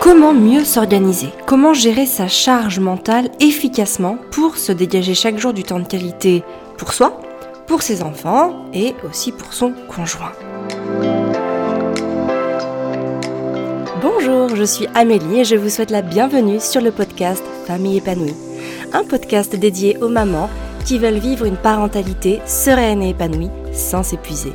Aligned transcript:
Comment 0.00 0.32
mieux 0.32 0.64
s'organiser? 0.64 1.28
Comment 1.44 1.74
gérer 1.74 2.06
sa 2.06 2.26
charge 2.26 2.80
mentale 2.80 3.28
efficacement 3.38 4.16
pour 4.30 4.56
se 4.56 4.72
dégager 4.72 5.12
chaque 5.12 5.38
jour 5.38 5.52
du 5.52 5.62
temps 5.62 5.78
de 5.78 5.86
qualité 5.86 6.42
pour 6.78 6.94
soi, 6.94 7.20
pour 7.66 7.82
ses 7.82 8.02
enfants 8.02 8.64
et 8.72 8.94
aussi 9.06 9.30
pour 9.30 9.52
son 9.52 9.74
conjoint? 9.94 10.32
Bonjour, 14.00 14.56
je 14.56 14.64
suis 14.64 14.86
Amélie 14.94 15.40
et 15.40 15.44
je 15.44 15.56
vous 15.56 15.68
souhaite 15.68 15.90
la 15.90 16.00
bienvenue 16.00 16.60
sur 16.60 16.80
le 16.80 16.92
podcast 16.92 17.44
Famille 17.66 17.98
épanouie. 17.98 18.34
Un 18.94 19.04
podcast 19.04 19.54
dédié 19.54 19.98
aux 19.98 20.08
mamans 20.08 20.48
qui 20.86 20.98
veulent 20.98 21.18
vivre 21.18 21.44
une 21.44 21.58
parentalité 21.58 22.40
sereine 22.46 23.02
et 23.02 23.10
épanouie 23.10 23.50
sans 23.74 24.02
s'épuiser. 24.02 24.54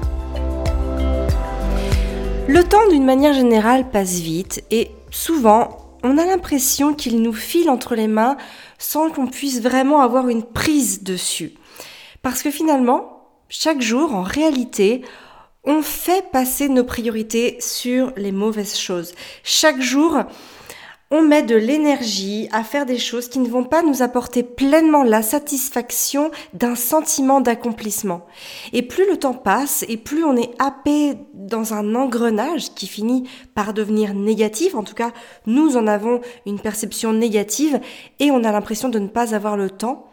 Le 2.47 2.63
temps, 2.63 2.87
d'une 2.89 3.05
manière 3.05 3.33
générale, 3.33 3.89
passe 3.89 4.15
vite 4.15 4.63
et 4.71 4.91
souvent, 5.11 5.77
on 6.03 6.17
a 6.17 6.25
l'impression 6.25 6.93
qu'il 6.93 7.21
nous 7.21 7.33
file 7.33 7.69
entre 7.69 7.95
les 7.95 8.07
mains 8.07 8.37
sans 8.77 9.09
qu'on 9.09 9.27
puisse 9.27 9.61
vraiment 9.61 10.01
avoir 10.01 10.27
une 10.27 10.43
prise 10.43 11.03
dessus. 11.03 11.53
Parce 12.21 12.41
que 12.41 12.51
finalement, 12.51 13.27
chaque 13.49 13.81
jour, 13.81 14.15
en 14.15 14.23
réalité, 14.23 15.03
on 15.63 15.81
fait 15.81 16.25
passer 16.31 16.69
nos 16.69 16.83
priorités 16.83 17.57
sur 17.59 18.11
les 18.17 18.31
mauvaises 18.31 18.77
choses. 18.77 19.13
Chaque 19.43 19.79
jour, 19.79 20.23
on 21.11 21.21
met 21.21 21.43
de 21.43 21.57
l'énergie 21.57 22.47
à 22.53 22.63
faire 22.63 22.85
des 22.85 22.97
choses 22.97 23.27
qui 23.27 23.39
ne 23.39 23.49
vont 23.49 23.65
pas 23.65 23.83
nous 23.83 24.01
apporter 24.01 24.43
pleinement 24.43 25.03
la 25.03 25.21
satisfaction 25.21 26.31
d'un 26.53 26.75
sentiment 26.75 27.41
d'accomplissement. 27.41 28.25
Et 28.71 28.81
plus 28.81 29.07
le 29.09 29.17
temps 29.17 29.33
passe 29.33 29.83
et 29.89 29.97
plus 29.97 30.23
on 30.23 30.37
est 30.37 30.51
happé 30.57 31.17
dans 31.33 31.73
un 31.73 31.95
engrenage 31.95 32.73
qui 32.73 32.87
finit 32.87 33.29
par 33.53 33.73
devenir 33.73 34.13
négatif, 34.13 34.73
en 34.73 34.83
tout 34.83 34.95
cas 34.95 35.11
nous 35.45 35.75
en 35.75 35.85
avons 35.85 36.21
une 36.45 36.61
perception 36.61 37.11
négative 37.11 37.81
et 38.19 38.31
on 38.31 38.45
a 38.45 38.51
l'impression 38.53 38.87
de 38.87 38.99
ne 38.99 39.09
pas 39.09 39.35
avoir 39.35 39.57
le 39.57 39.69
temps, 39.69 40.09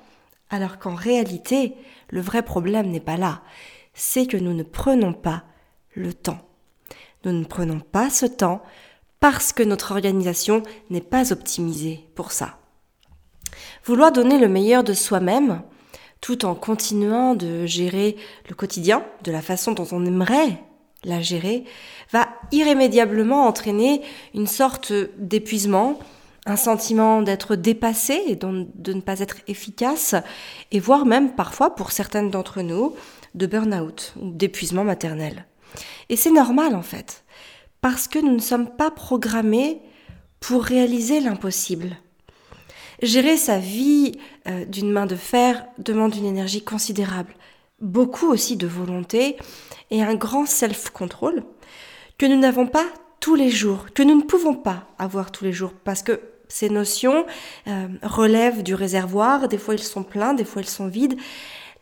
alors 0.50 0.78
qu'en 0.78 0.96
réalité 0.96 1.74
le 2.10 2.20
vrai 2.20 2.42
problème 2.42 2.90
n'est 2.90 2.98
pas 2.98 3.16
là, 3.16 3.42
c'est 3.94 4.26
que 4.26 4.36
nous 4.36 4.52
ne 4.52 4.64
prenons 4.64 5.12
pas 5.12 5.44
le 5.94 6.12
temps. 6.12 6.38
Nous 7.24 7.32
ne 7.32 7.44
prenons 7.44 7.80
pas 7.80 8.10
ce 8.10 8.26
temps 8.26 8.62
parce 9.20 9.52
que 9.52 9.62
notre 9.62 9.92
organisation 9.92 10.62
n'est 10.90 11.00
pas 11.00 11.32
optimisée 11.32 12.04
pour 12.14 12.32
ça. 12.32 12.58
Vouloir 13.84 14.12
donner 14.12 14.38
le 14.38 14.48
meilleur 14.48 14.84
de 14.84 14.92
soi-même, 14.92 15.62
tout 16.20 16.44
en 16.44 16.54
continuant 16.54 17.34
de 17.34 17.66
gérer 17.66 18.16
le 18.48 18.54
quotidien 18.54 19.04
de 19.24 19.32
la 19.32 19.42
façon 19.42 19.72
dont 19.72 19.86
on 19.92 20.04
aimerait 20.04 20.62
la 21.04 21.20
gérer, 21.20 21.64
va 22.12 22.28
irrémédiablement 22.50 23.46
entraîner 23.46 24.02
une 24.34 24.48
sorte 24.48 24.92
d'épuisement, 25.16 25.98
un 26.44 26.56
sentiment 26.56 27.22
d'être 27.22 27.54
dépassé 27.56 28.20
et 28.26 28.36
de 28.36 28.92
ne 28.92 29.00
pas 29.00 29.20
être 29.20 29.36
efficace, 29.46 30.14
et 30.72 30.80
voire 30.80 31.06
même 31.06 31.34
parfois, 31.34 31.74
pour 31.74 31.92
certaines 31.92 32.30
d'entre 32.30 32.62
nous, 32.62 32.96
de 33.34 33.46
burn-out 33.46 34.14
ou 34.20 34.30
d'épuisement 34.30 34.84
maternel. 34.84 35.46
Et 36.08 36.16
c'est 36.16 36.30
normal 36.30 36.74
en 36.74 36.82
fait 36.82 37.24
parce 37.80 38.08
que 38.08 38.18
nous 38.18 38.32
ne 38.32 38.40
sommes 38.40 38.68
pas 38.68 38.90
programmés 38.90 39.80
pour 40.40 40.64
réaliser 40.64 41.20
l'impossible. 41.20 41.96
Gérer 43.02 43.36
sa 43.36 43.58
vie 43.58 44.18
euh, 44.48 44.64
d'une 44.64 44.90
main 44.90 45.06
de 45.06 45.14
fer 45.14 45.64
demande 45.78 46.16
une 46.16 46.24
énergie 46.24 46.62
considérable, 46.62 47.34
beaucoup 47.80 48.26
aussi 48.26 48.56
de 48.56 48.66
volonté 48.66 49.36
et 49.90 50.02
un 50.02 50.14
grand 50.14 50.46
self-control 50.46 51.44
que 52.18 52.26
nous 52.26 52.38
n'avons 52.38 52.66
pas 52.66 52.86
tous 53.20 53.36
les 53.36 53.50
jours, 53.50 53.86
que 53.94 54.02
nous 54.02 54.16
ne 54.16 54.22
pouvons 54.22 54.54
pas 54.54 54.88
avoir 54.98 55.30
tous 55.30 55.44
les 55.44 55.52
jours 55.52 55.72
parce 55.84 56.02
que 56.02 56.20
ces 56.48 56.70
notions 56.70 57.26
euh, 57.66 57.86
relèvent 58.02 58.62
du 58.62 58.74
réservoir, 58.74 59.48
des 59.48 59.58
fois 59.58 59.74
ils 59.74 59.82
sont 59.82 60.02
pleins, 60.02 60.34
des 60.34 60.44
fois 60.44 60.62
ils 60.62 60.68
sont 60.68 60.88
vides. 60.88 61.16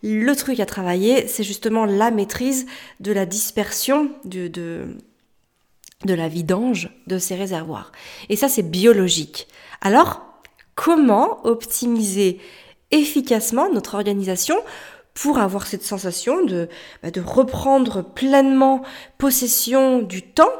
Le 0.02 0.34
truc 0.34 0.60
à 0.60 0.66
travailler, 0.66 1.26
c'est 1.26 1.44
justement 1.44 1.86
la 1.86 2.10
maîtrise 2.10 2.66
de 3.00 3.12
la 3.12 3.24
dispersion 3.24 4.10
de, 4.24 4.48
de, 4.48 4.98
de 6.06 6.14
la 6.14 6.28
vidange 6.28 6.90
de 7.06 7.18
ces 7.18 7.34
réservoirs. 7.34 7.92
Et 8.28 8.36
ça, 8.36 8.48
c'est 8.48 8.62
biologique. 8.62 9.48
Alors, 9.80 10.22
comment 10.74 11.44
optimiser 11.44 12.40
efficacement 12.90 13.72
notre 13.72 13.94
organisation 13.94 14.56
pour 15.14 15.38
avoir 15.38 15.66
cette 15.66 15.82
sensation 15.82 16.44
de, 16.44 16.68
bah, 17.02 17.10
de 17.10 17.20
reprendre 17.20 18.02
pleinement 18.02 18.82
possession 19.18 20.02
du 20.02 20.22
temps 20.22 20.52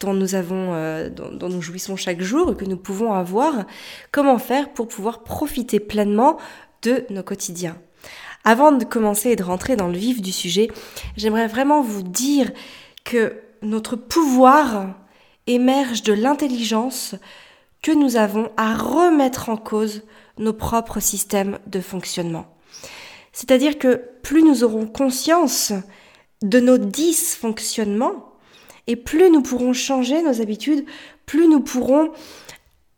dont 0.00 0.14
nous 0.14 0.34
avons, 0.34 0.72
euh, 0.74 1.10
dont, 1.10 1.50
nous 1.50 1.60
jouissons 1.60 1.96
chaque 1.96 2.22
jour 2.22 2.52
et 2.52 2.56
que 2.56 2.64
nous 2.64 2.78
pouvons 2.78 3.12
avoir, 3.12 3.66
comment 4.10 4.38
faire 4.38 4.72
pour 4.72 4.88
pouvoir 4.88 5.22
profiter 5.22 5.78
pleinement 5.78 6.38
de 6.82 7.04
nos 7.10 7.22
quotidiens? 7.22 7.76
Avant 8.42 8.72
de 8.72 8.84
commencer 8.84 9.30
et 9.30 9.36
de 9.36 9.42
rentrer 9.42 9.76
dans 9.76 9.88
le 9.88 9.98
vif 9.98 10.22
du 10.22 10.32
sujet, 10.32 10.68
j'aimerais 11.18 11.46
vraiment 11.46 11.82
vous 11.82 12.02
dire 12.02 12.50
que 13.04 13.34
notre 13.62 13.96
pouvoir 13.96 14.94
émerge 15.46 16.02
de 16.02 16.12
l'intelligence 16.12 17.14
que 17.82 17.92
nous 17.92 18.16
avons 18.16 18.50
à 18.56 18.74
remettre 18.74 19.48
en 19.48 19.56
cause 19.56 20.02
nos 20.38 20.52
propres 20.52 21.00
systèmes 21.00 21.58
de 21.66 21.80
fonctionnement. 21.80 22.46
C'est-à-dire 23.32 23.78
que 23.78 24.02
plus 24.22 24.42
nous 24.42 24.64
aurons 24.64 24.86
conscience 24.86 25.72
de 26.42 26.60
nos 26.60 26.78
dysfonctionnements, 26.78 28.26
et 28.86 28.96
plus 28.96 29.30
nous 29.30 29.42
pourrons 29.42 29.72
changer 29.72 30.22
nos 30.22 30.40
habitudes, 30.40 30.84
plus 31.26 31.46
nous 31.46 31.60
pourrons 31.60 32.10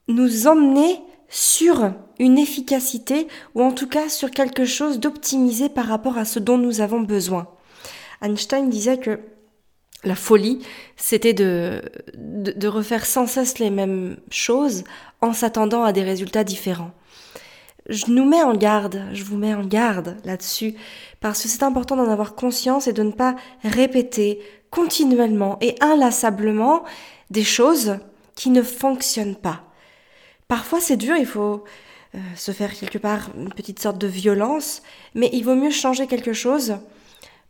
nous 0.09 0.47
emmener 0.47 1.01
sur 1.29 1.93
une 2.19 2.39
efficacité 2.39 3.27
ou 3.55 3.63
en 3.63 3.73
tout 3.73 3.89
cas 3.89 4.09
sur 4.09 4.31
quelque 4.31 4.65
chose 4.65 5.01
d'optimisé 5.01 5.69
par 5.69 5.87
rapport 5.87 6.19
à 6.19 6.25
ce 6.25 6.39
dont 6.39 6.59
nous 6.59 6.81
avons 6.81 7.01
besoin. 7.01 7.49
Einstein 8.21 8.69
disait 8.69 8.99
que 8.99 9.19
la 10.05 10.15
folie, 10.15 10.61
c'était 10.97 11.35
de, 11.35 11.83
de, 12.17 12.69
refaire 12.69 13.07
sans 13.07 13.27
cesse 13.27 13.59
les 13.59 13.71
mêmes 13.71 14.17
choses 14.31 14.85
en 15.21 15.33
s'attendant 15.33 15.85
à 15.85 15.93
des 15.93 16.03
résultats 16.03 16.45
différents. 16.45 16.91
Je 17.89 18.07
nous 18.09 18.25
mets 18.25 18.43
en 18.43 18.55
garde, 18.55 19.03
je 19.13 19.25
vous 19.25 19.37
mets 19.37 19.55
en 19.55 19.65
garde 19.65 20.17
là-dessus, 20.25 20.75
parce 21.21 21.43
que 21.43 21.49
c'est 21.49 21.63
important 21.63 21.97
d'en 21.97 22.11
avoir 22.11 22.35
conscience 22.35 22.87
et 22.87 22.93
de 22.93 23.03
ne 23.03 23.13
pas 23.13 23.37
répéter 23.63 24.41
continuellement 24.71 25.59
et 25.61 25.77
inlassablement 25.81 26.85
des 27.31 27.45
choses 27.45 27.99
qui 28.35 28.51
ne 28.51 28.63
fonctionnent 28.63 29.37
pas. 29.37 29.63
Parfois 30.49 30.81
c'est 30.81 30.97
dur, 30.97 31.17
il 31.17 31.27
faut 31.27 31.65
euh, 32.15 32.19
se 32.37 32.53
faire 32.53 32.75
quelque 32.75 32.99
part 32.99 33.31
une 33.37 33.53
petite 33.53 33.81
sorte 33.81 33.99
de 33.99 34.07
violence, 34.07 34.83
mais 35.15 35.31
il 35.33 35.45
vaut 35.45 35.55
mieux 35.55 35.71
changer 35.71 36.07
quelque 36.07 36.33
chose 36.33 36.77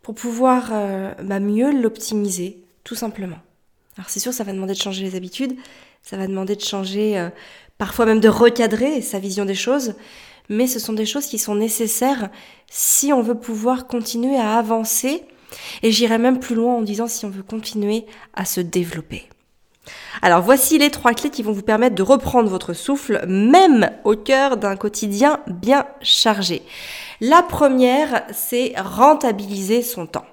pour 0.03 0.15
pouvoir 0.15 0.71
euh, 0.73 1.13
bah, 1.23 1.41
mieux 1.41 1.73
l'optimiser, 1.73 2.63
tout 2.85 2.95
simplement. 2.95 3.39
Alors 3.97 4.11
c'est 4.11 4.21
sûr, 4.21 4.33
ça 4.33 4.45
va 4.45 4.53
demander 4.53 4.75
de 4.75 4.79
changer 4.79 5.05
les 5.05 5.15
habitudes, 5.15 5.55
ça 6.03 6.17
va 6.17 6.27
demander 6.27 6.57
de 6.57 6.61
changer, 6.61 7.19
euh, 7.19 7.29
parfois 7.79 8.07
même 8.07 8.21
de 8.21 8.29
recadrer 8.29 9.01
sa 9.01 9.19
vision 9.19 9.45
des 9.45 9.55
choses, 9.55 9.95
mais 10.49 10.67
ce 10.67 10.79
sont 10.79 10.93
des 10.93 11.07
choses 11.07 11.27
qui 11.27 11.39
sont 11.39 11.55
nécessaires 11.55 12.31
si 12.71 13.13
on 13.13 13.23
veut 13.23 13.39
pouvoir 13.39 13.87
continuer 13.87 14.37
à 14.37 14.59
avancer, 14.59 15.23
et 15.83 15.93
j'irai 15.93 16.19
même 16.19 16.41
plus 16.41 16.55
loin 16.55 16.75
en 16.75 16.83
disant 16.83 17.07
si 17.07 17.25
on 17.27 17.31
veut 17.31 17.43
continuer 17.43 18.07
à 18.35 18.45
se 18.45 18.61
développer. 18.61 19.29
Alors 20.21 20.43
voici 20.43 20.79
les 20.79 20.91
trois 20.91 21.15
clés 21.15 21.31
qui 21.31 21.43
vont 21.43 21.53
vous 21.53 21.63
permettre 21.63 21.95
de 21.95 22.03
reprendre 22.03 22.49
votre 22.49 22.73
souffle, 22.73 23.25
même 23.27 23.91
au 24.05 24.15
cœur 24.15 24.57
d'un 24.57 24.77
quotidien 24.77 25.41
bien 25.47 25.87
chargé. 26.01 26.63
La 27.21 27.43
première, 27.43 28.23
c'est 28.33 28.75
rentabiliser 28.77 29.83
son 29.83 30.07
temps. 30.07 30.27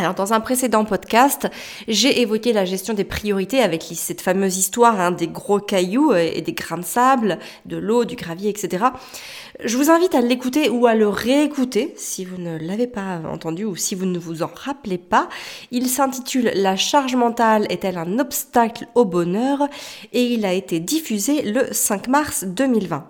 Alors 0.00 0.14
dans 0.14 0.32
un 0.32 0.40
précédent 0.40 0.86
podcast, 0.86 1.46
j'ai 1.86 2.22
évoqué 2.22 2.54
la 2.54 2.64
gestion 2.64 2.94
des 2.94 3.04
priorités 3.04 3.60
avec 3.60 3.82
cette 3.82 4.22
fameuse 4.22 4.56
histoire 4.56 4.98
hein, 4.98 5.10
des 5.10 5.28
gros 5.28 5.58
cailloux 5.58 6.14
et 6.14 6.40
des 6.40 6.54
grains 6.54 6.78
de 6.78 6.84
sable, 6.86 7.38
de 7.66 7.76
l'eau, 7.76 8.06
du 8.06 8.16
gravier, 8.16 8.48
etc. 8.48 8.86
Je 9.62 9.76
vous 9.76 9.90
invite 9.90 10.14
à 10.14 10.22
l'écouter 10.22 10.70
ou 10.70 10.86
à 10.86 10.94
le 10.94 11.06
réécouter 11.06 11.92
si 11.98 12.24
vous 12.24 12.38
ne 12.38 12.56
l'avez 12.56 12.86
pas 12.86 13.20
entendu 13.30 13.66
ou 13.66 13.76
si 13.76 13.94
vous 13.94 14.06
ne 14.06 14.18
vous 14.18 14.42
en 14.42 14.50
rappelez 14.54 14.96
pas. 14.96 15.28
Il 15.70 15.86
s'intitule 15.86 16.50
La 16.54 16.76
charge 16.76 17.14
mentale 17.14 17.66
est-elle 17.68 17.98
un 17.98 18.18
obstacle 18.18 18.86
au 18.94 19.04
bonheur? 19.04 19.68
et 20.14 20.22
il 20.32 20.46
a 20.46 20.54
été 20.54 20.80
diffusé 20.80 21.42
le 21.42 21.68
5 21.72 22.08
mars 22.08 22.44
2020. 22.44 23.06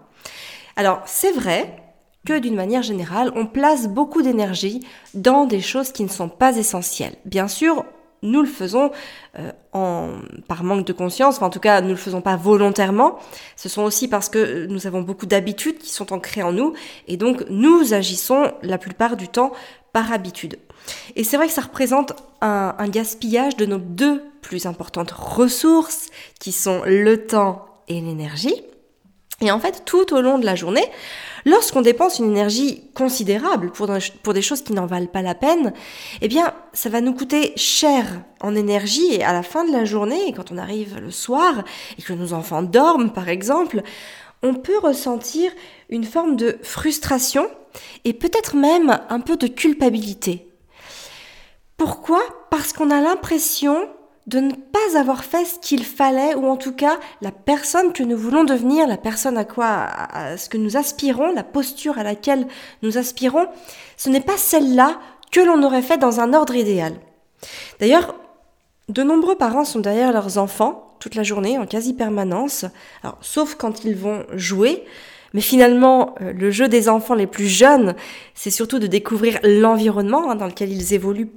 Alors 0.74 1.02
c'est 1.06 1.30
vrai, 1.30 1.79
que 2.26 2.38
d'une 2.38 2.54
manière 2.54 2.82
générale, 2.82 3.32
on 3.34 3.46
place 3.46 3.88
beaucoup 3.88 4.22
d'énergie 4.22 4.86
dans 5.14 5.46
des 5.46 5.60
choses 5.60 5.92
qui 5.92 6.02
ne 6.02 6.08
sont 6.08 6.28
pas 6.28 6.56
essentielles. 6.56 7.16
Bien 7.24 7.48
sûr, 7.48 7.84
nous 8.22 8.40
le 8.42 8.46
faisons 8.46 8.90
euh, 9.38 10.18
par 10.46 10.62
manque 10.62 10.86
de 10.86 10.92
conscience, 10.92 11.36
enfin, 11.36 11.46
en 11.46 11.50
tout 11.50 11.60
cas, 11.60 11.80
nous 11.80 11.88
le 11.88 11.96
faisons 11.96 12.20
pas 12.20 12.36
volontairement. 12.36 13.18
Ce 13.56 13.68
sont 13.68 13.82
aussi 13.82 14.08
parce 14.08 14.28
que 14.28 14.66
nous 14.66 14.86
avons 14.86 15.02
beaucoup 15.02 15.26
d'habitudes 15.26 15.78
qui 15.78 15.90
sont 15.90 16.12
ancrées 16.12 16.42
en 16.42 16.52
nous, 16.52 16.74
et 17.08 17.16
donc 17.16 17.44
nous 17.48 17.94
agissons 17.94 18.52
la 18.62 18.78
plupart 18.78 19.16
du 19.16 19.28
temps 19.28 19.52
par 19.92 20.12
habitude. 20.12 20.58
Et 21.16 21.24
c'est 21.24 21.36
vrai 21.36 21.46
que 21.46 21.52
ça 21.52 21.62
représente 21.62 22.12
un, 22.40 22.74
un 22.78 22.88
gaspillage 22.88 23.56
de 23.56 23.66
nos 23.66 23.78
deux 23.78 24.22
plus 24.42 24.66
importantes 24.66 25.10
ressources, 25.10 26.08
qui 26.38 26.52
sont 26.52 26.82
le 26.84 27.26
temps 27.26 27.66
et 27.88 28.00
l'énergie. 28.00 28.54
Et 29.40 29.50
en 29.50 29.58
fait, 29.58 29.84
tout 29.84 30.14
au 30.14 30.20
long 30.20 30.38
de 30.38 30.44
la 30.44 30.54
journée, 30.54 30.84
Lorsqu'on 31.46 31.80
dépense 31.80 32.18
une 32.18 32.30
énergie 32.30 32.82
considérable 32.94 33.70
pour, 33.72 33.88
pour 34.22 34.34
des 34.34 34.42
choses 34.42 34.62
qui 34.62 34.72
n'en 34.72 34.86
valent 34.86 35.06
pas 35.06 35.22
la 35.22 35.34
peine, 35.34 35.72
eh 36.20 36.28
bien, 36.28 36.52
ça 36.72 36.88
va 36.88 37.00
nous 37.00 37.14
coûter 37.14 37.52
cher 37.56 38.22
en 38.40 38.54
énergie 38.54 39.14
et 39.14 39.24
à 39.24 39.32
la 39.32 39.42
fin 39.42 39.64
de 39.64 39.72
la 39.72 39.84
journée, 39.84 40.32
quand 40.34 40.52
on 40.52 40.58
arrive 40.58 40.98
le 40.98 41.10
soir 41.10 41.64
et 41.98 42.02
que 42.02 42.12
nos 42.12 42.32
enfants 42.32 42.62
dorment, 42.62 43.12
par 43.12 43.28
exemple, 43.28 43.82
on 44.42 44.54
peut 44.54 44.78
ressentir 44.78 45.50
une 45.88 46.04
forme 46.04 46.36
de 46.36 46.58
frustration 46.62 47.48
et 48.04 48.12
peut-être 48.12 48.56
même 48.56 48.98
un 49.08 49.20
peu 49.20 49.36
de 49.36 49.46
culpabilité. 49.46 50.46
Pourquoi? 51.76 52.20
Parce 52.50 52.72
qu'on 52.72 52.90
a 52.90 53.00
l'impression 53.00 53.88
de 54.30 54.38
ne 54.38 54.52
pas 54.52 54.96
avoir 54.96 55.24
fait 55.24 55.44
ce 55.44 55.58
qu'il 55.58 55.84
fallait, 55.84 56.36
ou 56.36 56.46
en 56.46 56.56
tout 56.56 56.72
cas 56.72 57.00
la 57.20 57.32
personne 57.32 57.92
que 57.92 58.04
nous 58.04 58.16
voulons 58.16 58.44
devenir, 58.44 58.86
la 58.86 58.96
personne 58.96 59.36
à 59.36 59.44
quoi, 59.44 59.66
à 59.66 60.36
ce 60.36 60.48
que 60.48 60.56
nous 60.56 60.76
aspirons, 60.76 61.32
la 61.32 61.42
posture 61.42 61.98
à 61.98 62.04
laquelle 62.04 62.46
nous 62.82 62.96
aspirons, 62.96 63.48
ce 63.96 64.08
n'est 64.08 64.20
pas 64.20 64.36
celle-là 64.36 65.00
que 65.32 65.40
l'on 65.40 65.64
aurait 65.64 65.82
fait 65.82 65.98
dans 65.98 66.20
un 66.20 66.32
ordre 66.32 66.54
idéal. 66.54 66.94
D'ailleurs, 67.80 68.14
de 68.88 69.02
nombreux 69.02 69.34
parents 69.34 69.64
sont 69.64 69.80
derrière 69.80 70.12
leurs 70.12 70.38
enfants 70.38 70.94
toute 71.00 71.16
la 71.16 71.24
journée, 71.24 71.58
en 71.58 71.66
quasi-permanence, 71.66 72.66
sauf 73.20 73.56
quand 73.56 73.84
ils 73.84 73.96
vont 73.96 74.24
jouer, 74.34 74.84
mais 75.32 75.40
finalement, 75.40 76.14
euh, 76.20 76.32
le 76.32 76.50
jeu 76.50 76.68
des 76.68 76.88
enfants 76.88 77.14
les 77.14 77.28
plus 77.28 77.46
jeunes, 77.46 77.94
c'est 78.34 78.50
surtout 78.50 78.78
de 78.78 78.86
découvrir 78.86 79.38
l'environnement 79.42 80.30
hein, 80.30 80.36
dans 80.36 80.46
lequel 80.46 80.70
ils 80.72 80.92
évoluent 80.92 81.30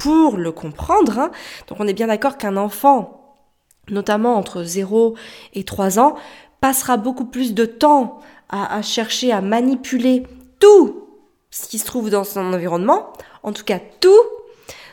pour 0.00 0.38
le 0.38 0.50
comprendre. 0.50 1.18
Hein. 1.18 1.30
Donc 1.68 1.78
on 1.78 1.86
est 1.86 1.92
bien 1.92 2.08
d'accord 2.08 2.38
qu'un 2.38 2.56
enfant, 2.56 3.36
notamment 3.90 4.36
entre 4.36 4.64
0 4.64 5.14
et 5.54 5.62
3 5.62 6.00
ans, 6.00 6.16
passera 6.60 6.96
beaucoup 6.96 7.26
plus 7.26 7.54
de 7.54 7.66
temps 7.66 8.18
à, 8.48 8.82
chercher 8.82 9.30
à 9.30 9.40
manipuler 9.40 10.24
tout 10.58 11.06
ce 11.50 11.68
qui 11.68 11.78
se 11.78 11.86
trouve 11.86 12.10
dans 12.10 12.24
son 12.24 12.52
environnement, 12.52 13.12
en 13.44 13.52
tout 13.52 13.62
cas 13.64 13.78
tout, 14.00 14.10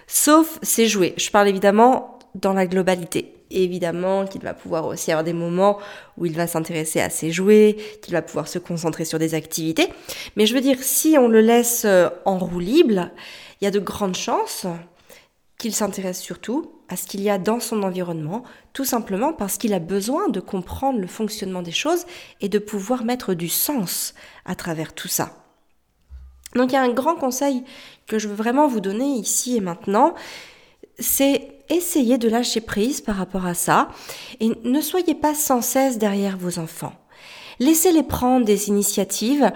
sauf 0.06 0.60
ses 0.62 0.86
jouets. 0.86 1.16
Je 1.18 1.32
parle 1.32 1.48
évidemment 1.48 2.20
dans 2.36 2.54
la 2.54 2.68
globalité. 2.68 3.34
Évidemment 3.50 4.28
qu'il 4.28 4.42
va 4.42 4.54
pouvoir 4.54 4.86
aussi 4.86 5.12
avoir 5.12 5.24
des 5.24 5.34
moments 5.34 5.80
où 6.18 6.26
il 6.26 6.36
va 6.36 6.48
s'intéresser 6.48 7.00
à 7.00 7.10
ses 7.10 7.32
jouets, 7.32 7.78
qu'il 8.02 8.14
va 8.14 8.22
pouvoir 8.22 8.48
se 8.48 8.60
concentrer 8.60 9.06
sur 9.06 9.20
des 9.20 9.34
activités. 9.34 9.88
Mais 10.36 10.46
je 10.46 10.54
veux 10.54 10.62
dire, 10.62 10.78
si 10.82 11.18
on 11.18 11.30
le 11.30 11.40
laisse 11.40 11.86
euh, 11.86 12.10
en 12.26 12.38
il 12.60 13.10
y 13.62 13.68
a 13.68 13.72
de 13.72 13.80
grandes 13.80 14.16
chances 14.16 14.68
qu'il 15.58 15.74
s'intéresse 15.74 16.22
surtout 16.22 16.72
à 16.90 16.96
ce 16.96 17.08
qu'il 17.08 17.22
y 17.22 17.30
a 17.30 17.38
dans 17.38 17.60
son 17.60 17.84
environnement, 17.84 18.44
tout 18.74 18.86
simplement 18.86 19.34
parce 19.34 19.58
qu'il 19.58 19.74
a 19.74 19.80
besoin 19.80 20.30
de 20.30 20.40
comprendre 20.40 21.00
le 21.00 21.08
fonctionnement 21.08 21.62
des 21.62 21.72
choses 21.72 22.06
et 22.42 22.50
de 22.50 22.60
pouvoir 22.60 23.04
mettre 23.04 23.34
du 23.34 23.50
sens 23.50 24.14
à 24.46 24.56
travers 24.56 24.94
tout 24.94 25.08
ça. 25.08 25.44
Donc 26.56 26.72
il 26.72 26.76
y 26.76 26.78
a 26.78 26.82
un 26.82 26.94
grand 26.94 27.16
conseil 27.16 27.64
que 28.08 28.20
je 28.20 28.28
veux 28.28 28.36
vraiment 28.36 28.68
vous 28.68 28.80
donner 28.80 29.06
ici 29.06 29.58
et 29.58 29.60
maintenant, 29.60 30.14
c'est 31.00 31.60
essayer 31.70 32.18
de 32.18 32.30
lâcher 32.30 32.62
prise 32.62 33.02
par 33.02 33.16
rapport 33.16 33.46
à 33.46 33.54
ça 33.54 33.90
et 34.40 34.52
ne 34.64 34.82
soyez 34.82 35.16
pas 35.16 35.36
sans 35.36 35.62
cesse 35.62 35.98
derrière 35.98 36.38
vos 36.38 36.60
enfants. 36.60 36.94
Laissez-les 37.60 38.04
prendre 38.04 38.46
des 38.46 38.70
initiatives 38.70 39.52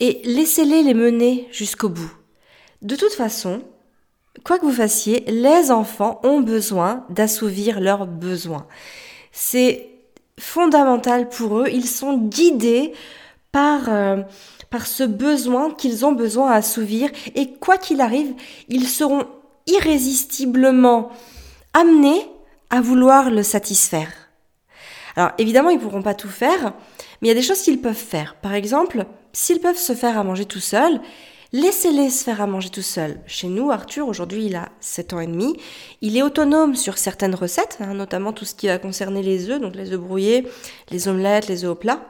et 0.00 0.20
laissez-les 0.24 0.82
les 0.82 0.94
mener 0.94 1.46
jusqu'au 1.52 1.88
bout. 1.88 2.12
De 2.82 2.96
toute 2.96 3.12
façon, 3.12 3.62
quoi 4.42 4.58
que 4.58 4.64
vous 4.64 4.72
fassiez, 4.72 5.24
les 5.28 5.70
enfants 5.70 6.20
ont 6.24 6.40
besoin 6.40 7.04
d'assouvir 7.10 7.80
leurs 7.80 8.06
besoins. 8.06 8.66
C'est 9.32 9.90
fondamental 10.38 11.28
pour 11.28 11.60
eux. 11.60 11.68
Ils 11.72 11.86
sont 11.86 12.18
guidés 12.18 12.92
par, 13.52 13.88
euh, 13.88 14.22
par 14.70 14.86
ce 14.86 15.04
besoin 15.04 15.70
qu'ils 15.72 16.04
ont 16.04 16.12
besoin 16.12 16.50
à 16.50 16.56
assouvir. 16.56 17.10
Et 17.34 17.52
quoi 17.54 17.78
qu'il 17.78 18.00
arrive, 18.00 18.34
ils 18.68 18.88
seront 18.88 19.26
irrésistiblement 19.66 21.10
amenés 21.72 22.26
à 22.70 22.80
vouloir 22.80 23.30
le 23.30 23.42
satisfaire. 23.42 24.12
Alors 25.16 25.30
évidemment, 25.38 25.70
ils 25.70 25.78
ne 25.78 25.82
pourront 25.82 26.02
pas 26.02 26.14
tout 26.14 26.28
faire, 26.28 26.72
mais 27.20 27.28
il 27.28 27.28
y 27.28 27.30
a 27.30 27.34
des 27.34 27.42
choses 27.42 27.62
qu'ils 27.62 27.80
peuvent 27.80 27.94
faire. 27.94 28.34
Par 28.36 28.54
exemple, 28.54 29.06
s'ils 29.32 29.60
peuvent 29.60 29.78
se 29.78 29.94
faire 29.94 30.18
à 30.18 30.24
manger 30.24 30.44
tout 30.44 30.60
seuls, 30.60 31.00
Laissez-les 31.54 32.10
se 32.10 32.24
faire 32.24 32.40
à 32.40 32.48
manger 32.48 32.68
tout 32.68 32.82
seul. 32.82 33.20
Chez 33.28 33.46
nous, 33.46 33.70
Arthur, 33.70 34.08
aujourd'hui, 34.08 34.46
il 34.46 34.56
a 34.56 34.70
7 34.80 35.12
ans 35.12 35.20
et 35.20 35.28
demi. 35.28 35.54
Il 36.00 36.16
est 36.16 36.22
autonome 36.24 36.74
sur 36.74 36.98
certaines 36.98 37.36
recettes, 37.36 37.78
hein, 37.80 37.94
notamment 37.94 38.32
tout 38.32 38.44
ce 38.44 38.56
qui 38.56 38.66
va 38.66 38.78
concerner 38.78 39.22
les 39.22 39.48
œufs, 39.50 39.60
donc 39.60 39.76
les 39.76 39.92
œufs 39.92 40.00
brouillés, 40.00 40.48
les 40.90 41.06
omelettes, 41.06 41.46
les 41.46 41.64
œufs 41.64 41.70
au 41.70 41.76
plat. 41.76 42.00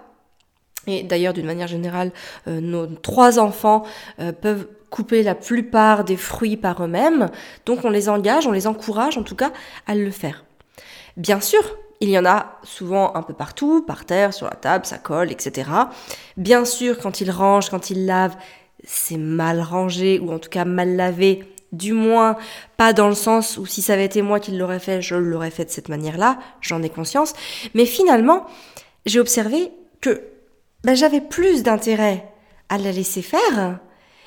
Et 0.86 1.02
d'ailleurs, 1.02 1.34
d'une 1.34 1.44
manière 1.44 1.68
générale, 1.68 2.10
euh, 2.48 2.62
nos 2.62 2.86
trois 2.86 3.38
enfants 3.38 3.82
euh, 4.18 4.32
peuvent 4.32 4.66
couper 4.88 5.22
la 5.22 5.34
plupart 5.34 6.04
des 6.04 6.16
fruits 6.16 6.56
par 6.56 6.82
eux-mêmes. 6.82 7.28
Donc 7.66 7.84
on 7.84 7.90
les 7.90 8.08
engage, 8.08 8.46
on 8.46 8.52
les 8.52 8.66
encourage 8.66 9.18
en 9.18 9.24
tout 9.24 9.36
cas 9.36 9.52
à 9.86 9.94
le 9.94 10.10
faire. 10.10 10.46
Bien 11.18 11.42
sûr, 11.42 11.60
il 12.00 12.08
y 12.08 12.18
en 12.18 12.24
a 12.24 12.58
souvent 12.62 13.14
un 13.14 13.22
peu 13.22 13.34
partout, 13.34 13.82
par 13.82 14.06
terre, 14.06 14.32
sur 14.32 14.46
la 14.46 14.56
table, 14.56 14.86
ça 14.86 14.96
colle, 14.96 15.30
etc. 15.30 15.68
Bien 16.38 16.64
sûr, 16.64 16.98
quand 16.98 17.20
ils 17.20 17.30
rangent, 17.30 17.68
quand 17.68 17.90
ils 17.90 18.06
lavent, 18.06 18.36
c'est 18.86 19.16
mal 19.16 19.60
rangé 19.60 20.18
ou 20.18 20.32
en 20.32 20.38
tout 20.38 20.50
cas 20.50 20.64
mal 20.64 20.96
lavé, 20.96 21.44
du 21.72 21.92
moins 21.92 22.36
pas 22.76 22.92
dans 22.92 23.08
le 23.08 23.14
sens 23.14 23.58
où 23.58 23.66
si 23.66 23.82
ça 23.82 23.94
avait 23.94 24.04
été 24.04 24.22
moi 24.22 24.40
qui 24.40 24.52
l'aurais 24.52 24.78
fait, 24.78 25.02
je 25.02 25.14
l'aurais 25.14 25.50
fait 25.50 25.64
de 25.64 25.70
cette 25.70 25.88
manière-là, 25.88 26.38
j'en 26.60 26.82
ai 26.82 26.90
conscience. 26.90 27.34
Mais 27.74 27.86
finalement, 27.86 28.46
j'ai 29.06 29.20
observé 29.20 29.70
que 30.00 30.22
ben, 30.84 30.94
j'avais 30.94 31.20
plus 31.20 31.62
d'intérêt 31.62 32.28
à 32.68 32.78
la 32.78 32.92
laisser 32.92 33.22
faire 33.22 33.80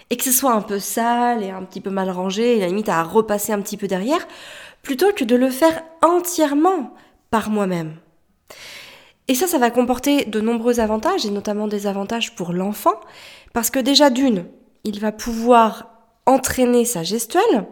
et 0.09 0.17
que 0.17 0.23
ce 0.23 0.31
soit 0.31 0.53
un 0.53 0.61
peu 0.61 0.79
sale 0.79 1.43
et 1.43 1.49
un 1.49 1.63
petit 1.63 1.81
peu 1.81 1.89
mal 1.89 2.09
rangé, 2.09 2.57
et 2.57 2.59
la 2.59 2.67
limite 2.67 2.89
à 2.89 3.03
repasser 3.03 3.51
un 3.51 3.61
petit 3.61 3.77
peu 3.77 3.87
derrière, 3.87 4.25
plutôt 4.81 5.11
que 5.11 5.25
de 5.25 5.35
le 5.35 5.49
faire 5.49 5.83
entièrement 6.01 6.93
par 7.29 7.49
moi-même. 7.49 7.97
Et 9.27 9.35
ça, 9.35 9.47
ça 9.47 9.57
va 9.57 9.71
comporter 9.71 10.25
de 10.25 10.39
nombreux 10.39 10.79
avantages, 10.79 11.25
et 11.25 11.31
notamment 11.31 11.67
des 11.67 11.85
avantages 11.85 12.35
pour 12.35 12.53
l'enfant, 12.53 12.93
parce 13.53 13.69
que 13.69 13.79
déjà 13.79 14.09
d'une, 14.09 14.45
il 14.83 14.99
va 14.99 15.11
pouvoir 15.11 15.89
entraîner 16.25 16.85
sa 16.85 17.03
gestuelle, 17.03 17.65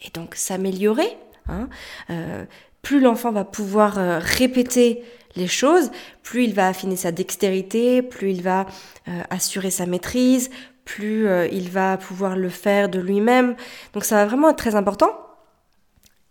et 0.00 0.10
donc 0.14 0.34
s'améliorer. 0.34 1.16
Hein. 1.48 1.68
Euh, 2.10 2.44
plus 2.80 3.00
l'enfant 3.00 3.30
va 3.30 3.44
pouvoir 3.44 3.98
euh, 3.98 4.18
répéter 4.20 5.02
les 5.36 5.46
choses, 5.46 5.90
plus 6.22 6.44
il 6.44 6.54
va 6.54 6.68
affiner 6.68 6.96
sa 6.96 7.12
dextérité, 7.12 8.02
plus 8.02 8.30
il 8.30 8.42
va 8.42 8.66
euh, 9.08 9.22
assurer 9.30 9.70
sa 9.70 9.86
maîtrise, 9.86 10.50
plus 10.84 11.28
il 11.52 11.70
va 11.70 11.96
pouvoir 11.96 12.34
le 12.34 12.48
faire 12.48 12.88
de 12.88 12.98
lui-même. 12.98 13.54
Donc 13.92 14.04
ça 14.04 14.16
va 14.16 14.26
vraiment 14.26 14.50
être 14.50 14.56
très 14.56 14.74
important. 14.74 15.16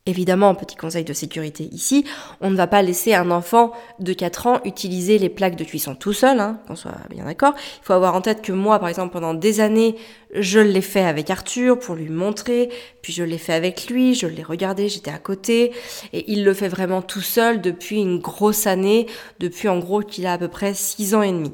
Évidemment, 0.08 0.56
petit 0.56 0.76
conseil 0.76 1.04
de 1.04 1.14
sécurité 1.14 1.70
ici, 1.72 2.06
on 2.42 2.50
ne 2.50 2.56
va 2.56 2.66
pas 2.66 2.82
laisser 2.82 3.14
un 3.14 3.30
enfant 3.30 3.72
de 4.00 4.14
4 4.14 4.48
ans 4.48 4.60
utiliser 4.66 5.20
les 5.20 5.30
plaques 5.30 5.56
de 5.56 5.64
cuisson 5.64 5.94
tout 5.94 6.12
seul, 6.12 6.40
hein, 6.40 6.60
qu'on 6.68 6.76
soit 6.76 6.98
bien 7.12 7.26
d'accord. 7.26 7.54
Il 7.82 7.86
faut 7.86 7.94
avoir 7.94 8.16
en 8.16 8.22
tête 8.22 8.42
que 8.42 8.52
moi, 8.52 8.80
par 8.80 8.90
exemple, 8.90 9.14
pendant 9.14 9.36
des 9.36 9.60
années, 9.60 9.96
je 10.34 10.60
l'ai 10.60 10.82
fait 10.82 11.04
avec 11.04 11.30
Arthur 11.30 11.78
pour 11.78 11.94
lui 11.94 12.10
montrer, 12.10 12.70
puis 13.04 13.14
je 13.14 13.24
l'ai 13.24 13.38
fait 13.38 13.54
avec 13.54 13.92
lui, 13.92 14.16
je 14.16 14.26
l'ai 14.26 14.42
regardé, 14.42 14.90
j'étais 14.90 15.12
à 15.12 15.20
côté, 15.20 15.72
et 16.14 16.32
il 16.32 16.44
le 16.46 16.56
fait 16.56 16.68
vraiment 16.68 17.04
tout 17.04 17.22
seul 17.22 17.62
depuis 17.62 18.02
une 18.02 18.18
grosse 18.18 18.66
année, 18.66 19.06
depuis 19.40 19.70
en 19.70 19.78
gros 19.78 20.02
qu'il 20.02 20.26
a 20.26 20.34
à 20.34 20.38
peu 20.40 20.48
près 20.48 20.74
6 20.74 21.14
ans 21.14 21.22
et 21.22 21.32
demi. 21.32 21.54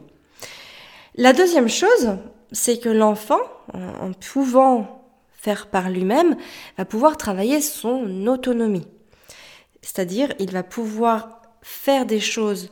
La 1.16 1.34
deuxième 1.34 1.68
chose, 1.68 2.16
c'est 2.54 2.80
que 2.80 2.88
l'enfant, 2.88 3.42
en 3.74 4.14
pouvant 4.14 5.07
faire 5.38 5.68
par 5.68 5.90
lui-même, 5.90 6.36
va 6.78 6.86
pouvoir 6.86 7.16
travailler 7.16 7.62
son 7.62 8.28
autonomie. 8.28 8.88
C'est-à-dire, 9.82 10.34
il 10.40 10.52
va 10.52 10.64
pouvoir 10.64 11.42
faire 11.62 12.06
des 12.06 12.20
choses 12.20 12.72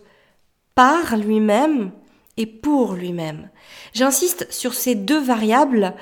par 0.74 1.16
lui-même 1.16 1.92
et 2.38 2.46
pour 2.46 2.94
lui-même. 2.94 3.50
J'insiste 3.94 4.52
sur 4.52 4.74
ces 4.74 4.96
deux 4.96 5.22
variables 5.22 5.94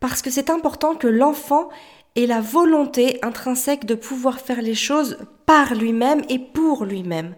parce 0.00 0.22
que 0.22 0.30
c'est 0.30 0.50
important 0.50 0.94
que 0.96 1.06
l'enfant 1.06 1.68
ait 2.16 2.26
la 2.26 2.40
volonté 2.40 3.18
intrinsèque 3.22 3.84
de 3.84 3.94
pouvoir 3.94 4.40
faire 4.40 4.60
les 4.60 4.74
choses 4.74 5.18
par 5.46 5.74
lui-même 5.74 6.22
et 6.28 6.38
pour 6.38 6.84
lui-même. 6.84 7.34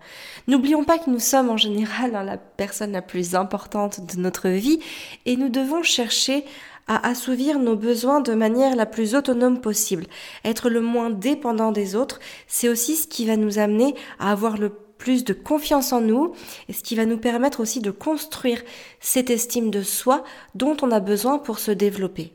N'oublions 0.46 0.84
pas 0.84 0.98
que 0.98 1.10
nous 1.10 1.18
sommes 1.18 1.50
en 1.50 1.56
général 1.56 2.12
la 2.12 2.38
personne 2.38 2.92
la 2.92 3.02
plus 3.02 3.34
importante 3.34 4.14
de 4.14 4.20
notre 4.20 4.48
vie 4.48 4.80
et 5.26 5.36
nous 5.36 5.48
devons 5.48 5.82
chercher 5.82 6.44
à 6.90 7.08
assouvir 7.08 7.60
nos 7.60 7.76
besoins 7.76 8.20
de 8.20 8.34
manière 8.34 8.74
la 8.74 8.84
plus 8.84 9.14
autonome 9.14 9.60
possible. 9.60 10.06
Être 10.44 10.68
le 10.68 10.80
moins 10.80 11.08
dépendant 11.08 11.70
des 11.70 11.94
autres, 11.94 12.18
c'est 12.48 12.68
aussi 12.68 12.96
ce 12.96 13.06
qui 13.06 13.26
va 13.26 13.36
nous 13.36 13.60
amener 13.60 13.94
à 14.18 14.32
avoir 14.32 14.58
le 14.58 14.70
plus 14.98 15.22
de 15.22 15.32
confiance 15.32 15.92
en 15.92 16.00
nous 16.00 16.34
et 16.68 16.72
ce 16.72 16.82
qui 16.82 16.96
va 16.96 17.06
nous 17.06 17.16
permettre 17.16 17.60
aussi 17.60 17.80
de 17.80 17.92
construire 17.92 18.60
cette 18.98 19.30
estime 19.30 19.70
de 19.70 19.82
soi 19.82 20.24
dont 20.56 20.76
on 20.82 20.90
a 20.90 20.98
besoin 20.98 21.38
pour 21.38 21.60
se 21.60 21.70
développer. 21.70 22.32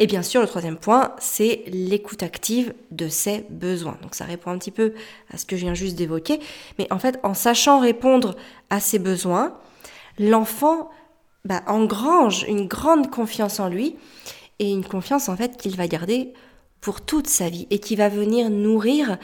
Et 0.00 0.08
bien 0.08 0.22
sûr, 0.22 0.40
le 0.40 0.48
troisième 0.48 0.76
point, 0.76 1.14
c'est 1.20 1.62
l'écoute 1.68 2.24
active 2.24 2.74
de 2.90 3.08
ses 3.08 3.46
besoins. 3.48 3.96
Donc 4.02 4.16
ça 4.16 4.24
répond 4.24 4.50
un 4.50 4.58
petit 4.58 4.72
peu 4.72 4.92
à 5.32 5.38
ce 5.38 5.46
que 5.46 5.54
je 5.54 5.62
viens 5.62 5.74
juste 5.74 5.94
d'évoquer, 5.94 6.40
mais 6.80 6.92
en 6.92 6.98
fait, 6.98 7.20
en 7.22 7.32
sachant 7.32 7.78
répondre 7.78 8.34
à 8.70 8.80
ses 8.80 8.98
besoins, 8.98 9.56
l'enfant 10.18 10.90
bah, 11.46 11.62
engrange 11.66 12.44
une 12.48 12.66
grande 12.66 13.10
confiance 13.10 13.60
en 13.60 13.68
lui 13.68 13.96
et 14.58 14.70
une 14.70 14.84
confiance 14.84 15.28
en 15.28 15.36
fait 15.36 15.56
qu'il 15.56 15.76
va 15.76 15.86
garder 15.86 16.32
pour 16.80 17.00
toute 17.00 17.28
sa 17.28 17.48
vie 17.48 17.66
et 17.70 17.78
qui 17.78 17.96
va 17.96 18.08
venir 18.08 18.50
nourrir 18.50 19.16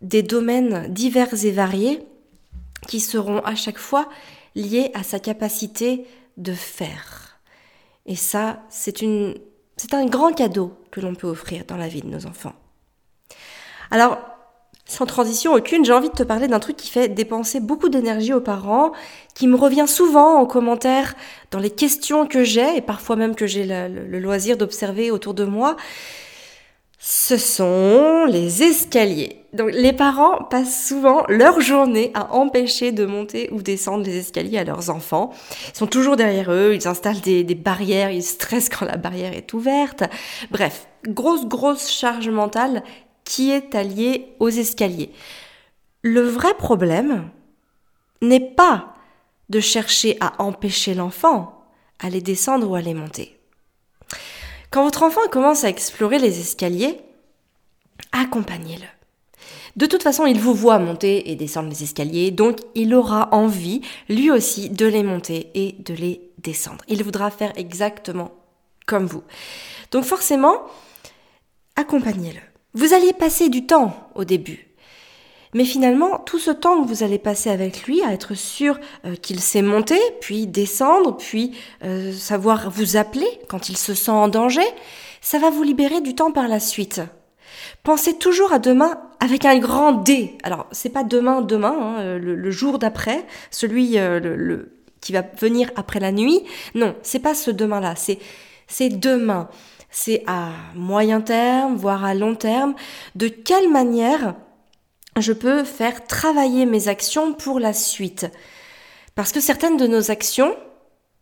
des 0.00 0.22
domaines 0.22 0.92
divers 0.92 1.44
et 1.44 1.52
variés 1.52 2.04
qui 2.88 3.00
seront 3.00 3.38
à 3.44 3.54
chaque 3.54 3.78
fois 3.78 4.08
liés 4.54 4.90
à 4.94 5.02
sa 5.02 5.20
capacité 5.20 6.04
de 6.36 6.52
faire. 6.52 7.38
Et 8.06 8.16
ça, 8.16 8.62
c'est 8.68 9.00
une 9.00 9.36
c'est 9.76 9.94
un 9.94 10.06
grand 10.06 10.32
cadeau 10.32 10.76
que 10.90 11.00
l'on 11.00 11.14
peut 11.14 11.28
offrir 11.28 11.64
dans 11.66 11.76
la 11.76 11.88
vie 11.88 12.02
de 12.02 12.08
nos 12.08 12.26
enfants. 12.26 12.54
Alors, 13.90 14.18
sans 14.92 15.06
transition 15.06 15.54
aucune, 15.54 15.84
j'ai 15.84 15.92
envie 15.92 16.10
de 16.10 16.14
te 16.14 16.22
parler 16.22 16.48
d'un 16.48 16.60
truc 16.60 16.76
qui 16.76 16.90
fait 16.90 17.08
dépenser 17.08 17.60
beaucoup 17.60 17.88
d'énergie 17.88 18.34
aux 18.34 18.40
parents, 18.40 18.92
qui 19.34 19.48
me 19.48 19.56
revient 19.56 19.88
souvent 19.88 20.38
en 20.38 20.46
commentaire 20.46 21.14
dans 21.50 21.58
les 21.58 21.70
questions 21.70 22.26
que 22.26 22.44
j'ai, 22.44 22.76
et 22.76 22.80
parfois 22.82 23.16
même 23.16 23.34
que 23.34 23.46
j'ai 23.46 23.64
le, 23.64 24.18
loisir 24.20 24.56
d'observer 24.56 25.10
autour 25.10 25.34
de 25.34 25.44
moi 25.44 25.76
ce 27.04 27.36
sont 27.36 28.26
les 28.28 28.62
escaliers. 28.62 29.44
Donc 29.52 29.70
les 29.72 29.92
parents 29.92 30.44
passent 30.44 30.86
souvent 30.86 31.24
leur 31.28 31.60
journée 31.60 32.12
à 32.14 32.32
empêcher 32.32 32.92
de 32.92 33.04
monter 33.04 33.48
ou 33.50 33.60
descendre 33.60 34.04
les 34.04 34.18
escaliers 34.18 34.58
à 34.58 34.64
leurs 34.64 34.88
enfants. 34.88 35.32
Ils 35.74 35.78
sont 35.78 35.88
toujours 35.88 36.14
derrière 36.14 36.52
eux, 36.52 36.76
ils 36.76 36.86
installent 36.86 37.20
des, 37.20 37.42
barrières, 37.56 38.12
ils 38.12 38.22
stressent 38.22 38.68
quand 38.68 38.86
la 38.86 38.98
barrière 38.98 39.32
est 39.32 39.52
ouverte. 39.52 40.04
Bref, 40.52 40.86
grosse 41.08 41.44
grosse 41.44 41.90
charge 41.90 42.28
mentale 42.28 42.84
qui 43.32 43.50
est 43.50 43.74
alliée 43.74 44.34
aux 44.40 44.50
escaliers. 44.50 45.10
Le 46.02 46.20
vrai 46.20 46.52
problème 46.52 47.30
n'est 48.20 48.40
pas 48.40 48.94
de 49.48 49.58
chercher 49.58 50.18
à 50.20 50.42
empêcher 50.42 50.92
l'enfant 50.92 51.64
à 51.98 52.10
les 52.10 52.20
descendre 52.20 52.68
ou 52.68 52.74
à 52.74 52.82
les 52.82 52.92
monter. 52.92 53.38
Quand 54.70 54.84
votre 54.84 55.02
enfant 55.02 55.26
commence 55.30 55.64
à 55.64 55.70
explorer 55.70 56.18
les 56.18 56.40
escaliers, 56.40 57.00
accompagnez-le. 58.12 58.84
De 59.76 59.86
toute 59.86 60.02
façon, 60.02 60.26
il 60.26 60.38
vous 60.38 60.52
voit 60.52 60.78
monter 60.78 61.30
et 61.30 61.34
descendre 61.34 61.70
les 61.70 61.82
escaliers, 61.82 62.32
donc 62.32 62.58
il 62.74 62.94
aura 62.94 63.30
envie, 63.32 63.80
lui 64.10 64.30
aussi, 64.30 64.68
de 64.68 64.84
les 64.84 65.02
monter 65.02 65.50
et 65.54 65.72
de 65.72 65.94
les 65.94 66.20
descendre. 66.36 66.84
Il 66.86 67.02
voudra 67.02 67.30
faire 67.30 67.54
exactement 67.56 68.30
comme 68.84 69.06
vous. 69.06 69.22
Donc 69.90 70.04
forcément, 70.04 70.66
accompagnez-le. 71.76 72.51
Vous 72.74 72.94
alliez 72.94 73.12
passer 73.12 73.48
du 73.48 73.66
temps 73.66 74.10
au 74.14 74.24
début. 74.24 74.68
Mais 75.54 75.64
finalement, 75.66 76.18
tout 76.18 76.38
ce 76.38 76.50
temps 76.50 76.82
que 76.82 76.88
vous 76.88 77.02
allez 77.02 77.18
passer 77.18 77.50
avec 77.50 77.84
lui 77.84 78.02
à 78.02 78.12
être 78.12 78.34
sûr 78.34 78.80
euh, 79.04 79.14
qu'il 79.16 79.40
sait 79.40 79.60
monter, 79.60 79.98
puis 80.22 80.46
descendre, 80.46 81.16
puis 81.18 81.54
euh, 81.84 82.12
savoir 82.12 82.70
vous 82.70 82.96
appeler 82.96 83.28
quand 83.48 83.68
il 83.68 83.76
se 83.76 83.92
sent 83.92 84.10
en 84.10 84.28
danger, 84.28 84.64
ça 85.20 85.38
va 85.38 85.50
vous 85.50 85.62
libérer 85.62 86.00
du 86.00 86.14
temps 86.14 86.32
par 86.32 86.48
la 86.48 86.58
suite. 86.58 87.02
Pensez 87.82 88.16
toujours 88.16 88.54
à 88.54 88.58
demain 88.58 88.98
avec 89.20 89.44
un 89.44 89.58
grand 89.58 89.92
D. 89.92 90.38
Alors, 90.42 90.66
c'est 90.72 90.88
pas 90.88 91.04
demain, 91.04 91.42
demain, 91.42 91.76
hein, 91.78 92.00
euh, 92.00 92.18
le, 92.18 92.50
jour 92.50 92.78
d'après, 92.78 93.26
celui 93.50 93.96
le, 93.96 94.72
qui 95.02 95.12
va 95.12 95.22
venir 95.38 95.70
après 95.76 96.00
la 96.00 96.12
nuit. 96.12 96.40
Non, 96.74 96.94
c'est 97.02 97.18
pas 97.18 97.34
ce 97.34 97.50
demain-là. 97.50 97.94
C'est 97.94 98.18
c'est 98.72 98.88
demain. 98.88 99.48
C'est 99.94 100.24
à 100.26 100.48
moyen 100.74 101.20
terme, 101.20 101.76
voire 101.76 102.02
à 102.02 102.14
long 102.14 102.34
terme. 102.34 102.74
De 103.14 103.28
quelle 103.28 103.70
manière 103.70 104.34
je 105.18 105.34
peux 105.34 105.64
faire 105.64 106.06
travailler 106.06 106.64
mes 106.64 106.88
actions 106.88 107.34
pour 107.34 107.60
la 107.60 107.74
suite? 107.74 108.26
Parce 109.14 109.32
que 109.32 109.40
certaines 109.40 109.76
de 109.76 109.86
nos 109.86 110.10
actions 110.10 110.56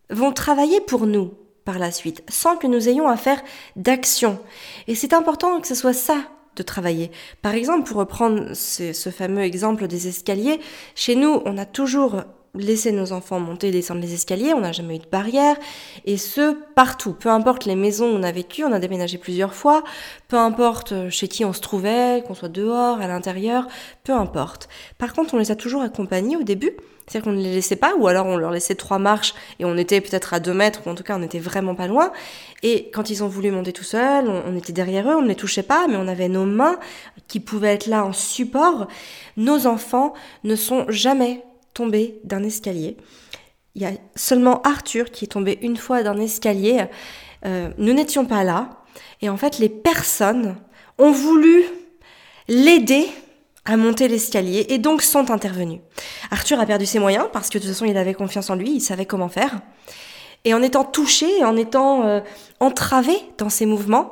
vont 0.09 0.31
travailler 0.31 0.79
pour 0.79 1.05
nous 1.05 1.33
par 1.65 1.79
la 1.79 1.91
suite, 1.91 2.23
sans 2.29 2.55
que 2.55 2.65
nous 2.65 2.87
ayons 2.87 3.09
à 3.09 3.17
faire 3.17 3.41
d'action. 3.75 4.39
Et 4.87 4.95
c'est 4.95 5.13
important 5.13 5.59
que 5.59 5.67
ce 5.67 5.75
soit 5.75 5.93
ça 5.93 6.17
de 6.55 6.63
travailler. 6.63 7.11
Par 7.41 7.53
exemple, 7.53 7.87
pour 7.87 7.97
reprendre 7.97 8.53
ce, 8.53 8.93
ce 8.93 9.09
fameux 9.09 9.41
exemple 9.41 9.87
des 9.87 10.07
escaliers, 10.07 10.61
chez 10.95 11.15
nous, 11.15 11.41
on 11.43 11.57
a 11.57 11.65
toujours 11.65 12.23
laisser 12.55 12.91
nos 12.91 13.13
enfants 13.13 13.39
monter 13.39 13.69
et 13.69 13.71
descendre 13.71 14.01
les 14.01 14.13
escaliers, 14.13 14.53
on 14.53 14.61
n'a 14.61 14.71
jamais 14.71 14.97
eu 14.97 14.99
de 14.99 15.07
barrière, 15.09 15.55
et 16.05 16.17
ce, 16.17 16.55
partout. 16.75 17.13
Peu 17.13 17.29
importe 17.29 17.65
les 17.65 17.75
maisons 17.75 18.11
où 18.11 18.17
on 18.17 18.23
a 18.23 18.31
vécu, 18.31 18.63
on 18.65 18.73
a 18.73 18.79
déménagé 18.79 19.17
plusieurs 19.17 19.53
fois, 19.53 19.83
peu 20.27 20.37
importe 20.37 20.91
euh, 20.91 21.09
chez 21.09 21.27
qui 21.27 21.45
on 21.45 21.53
se 21.53 21.61
trouvait, 21.61 22.23
qu'on 22.27 22.33
soit 22.33 22.49
dehors, 22.49 22.99
à 22.99 23.07
l'intérieur, 23.07 23.67
peu 24.03 24.13
importe. 24.13 24.67
Par 24.97 25.13
contre, 25.13 25.33
on 25.33 25.37
les 25.37 25.51
a 25.51 25.55
toujours 25.55 25.81
accompagnés 25.81 26.35
au 26.35 26.43
début, 26.43 26.71
c'est-à-dire 27.07 27.31
qu'on 27.31 27.37
ne 27.37 27.43
les 27.43 27.53
laissait 27.53 27.77
pas, 27.77 27.95
ou 27.95 28.07
alors 28.07 28.25
on 28.25 28.35
leur 28.35 28.51
laissait 28.51 28.75
trois 28.75 28.99
marches, 28.99 29.33
et 29.59 29.65
on 29.65 29.77
était 29.77 30.01
peut-être 30.01 30.33
à 30.33 30.39
deux 30.39 30.53
mètres, 30.53 30.81
ou 30.85 30.89
en 30.89 30.95
tout 30.95 31.03
cas 31.03 31.17
on 31.17 31.23
était 31.23 31.39
vraiment 31.39 31.75
pas 31.75 31.87
loin, 31.87 32.11
et 32.63 32.91
quand 32.93 33.09
ils 33.09 33.23
ont 33.23 33.27
voulu 33.27 33.51
monter 33.51 33.71
tout 33.71 33.83
seuls, 33.83 34.27
on 34.27 34.55
était 34.55 34.73
derrière 34.73 35.09
eux, 35.09 35.15
on 35.15 35.21
ne 35.21 35.27
les 35.27 35.35
touchait 35.35 35.63
pas, 35.63 35.87
mais 35.87 35.95
on 35.95 36.07
avait 36.07 36.29
nos 36.29 36.45
mains 36.45 36.77
qui 37.27 37.39
pouvaient 37.39 37.73
être 37.73 37.87
là 37.87 38.03
en 38.05 38.13
support. 38.13 38.87
Nos 39.37 39.67
enfants 39.67 40.13
ne 40.43 40.55
sont 40.55 40.85
jamais 40.89 41.43
tombé 41.73 42.19
d'un 42.23 42.43
escalier. 42.43 42.97
Il 43.75 43.81
y 43.81 43.85
a 43.85 43.91
seulement 44.15 44.61
Arthur 44.63 45.11
qui 45.11 45.25
est 45.25 45.29
tombé 45.29 45.57
une 45.61 45.77
fois 45.77 46.03
d'un 46.03 46.19
escalier. 46.19 46.85
Euh, 47.45 47.69
nous 47.77 47.93
n'étions 47.93 48.25
pas 48.25 48.43
là. 48.43 48.81
Et 49.21 49.29
en 49.29 49.37
fait, 49.37 49.59
les 49.59 49.69
personnes 49.69 50.57
ont 50.97 51.11
voulu 51.11 51.63
l'aider 52.47 53.07
à 53.65 53.77
monter 53.77 54.07
l'escalier 54.07 54.65
et 54.69 54.77
donc 54.77 55.01
sont 55.01 55.31
intervenus. 55.31 55.79
Arthur 56.31 56.59
a 56.59 56.65
perdu 56.65 56.85
ses 56.85 56.99
moyens 56.99 57.27
parce 57.31 57.49
que 57.49 57.57
de 57.57 57.63
toute 57.63 57.73
façon 57.73 57.85
il 57.85 57.95
avait 57.95 58.15
confiance 58.15 58.49
en 58.49 58.55
lui, 58.55 58.71
il 58.71 58.81
savait 58.81 59.05
comment 59.05 59.29
faire. 59.29 59.61
Et 60.43 60.53
en 60.53 60.61
étant 60.63 60.83
touché, 60.83 61.43
en 61.43 61.55
étant 61.55 62.03
euh, 62.05 62.21
entravé 62.59 63.13
dans 63.37 63.49
ses 63.49 63.67
mouvements, 63.67 64.11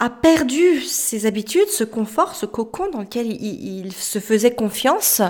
a 0.00 0.08
perdu 0.08 0.80
ses 0.80 1.26
habitudes, 1.26 1.68
ce 1.68 1.84
confort, 1.84 2.34
ce 2.34 2.46
cocon 2.46 2.88
dans 2.90 3.00
lequel 3.00 3.30
il, 3.30 3.92
se 3.92 4.18
faisait 4.18 4.54
confiance, 4.54 5.20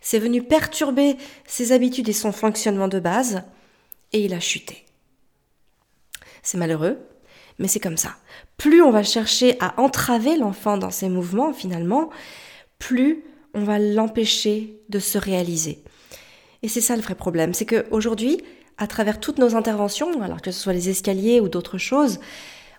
c'est 0.00 0.18
venu 0.18 0.42
perturber 0.42 1.16
ses 1.46 1.72
habitudes 1.72 2.08
et 2.08 2.14
son 2.14 2.32
fonctionnement 2.32 2.88
de 2.88 2.98
base, 2.98 3.42
et 4.14 4.24
il 4.24 4.32
a 4.32 4.40
chuté. 4.40 4.86
C'est 6.42 6.56
malheureux, 6.56 6.98
mais 7.58 7.68
c'est 7.68 7.80
comme 7.80 7.98
ça. 7.98 8.16
Plus 8.56 8.82
on 8.82 8.90
va 8.90 9.02
chercher 9.02 9.56
à 9.60 9.78
entraver 9.78 10.38
l'enfant 10.38 10.78
dans 10.78 10.90
ses 10.90 11.10
mouvements, 11.10 11.52
finalement, 11.52 12.08
plus 12.78 13.24
on 13.52 13.62
va 13.62 13.78
l'empêcher 13.78 14.80
de 14.88 15.00
se 15.00 15.18
réaliser. 15.18 15.84
Et 16.62 16.68
c'est 16.68 16.80
ça 16.80 16.96
le 16.96 17.02
vrai 17.02 17.14
problème, 17.14 17.52
c'est 17.52 17.66
qu'aujourd'hui, 17.66 18.40
à 18.78 18.86
travers 18.86 19.20
toutes 19.20 19.38
nos 19.38 19.54
interventions, 19.54 20.22
alors 20.22 20.40
que 20.40 20.50
ce 20.50 20.60
soit 20.60 20.72
les 20.72 20.88
escaliers 20.88 21.40
ou 21.40 21.50
d'autres 21.50 21.78
choses, 21.78 22.20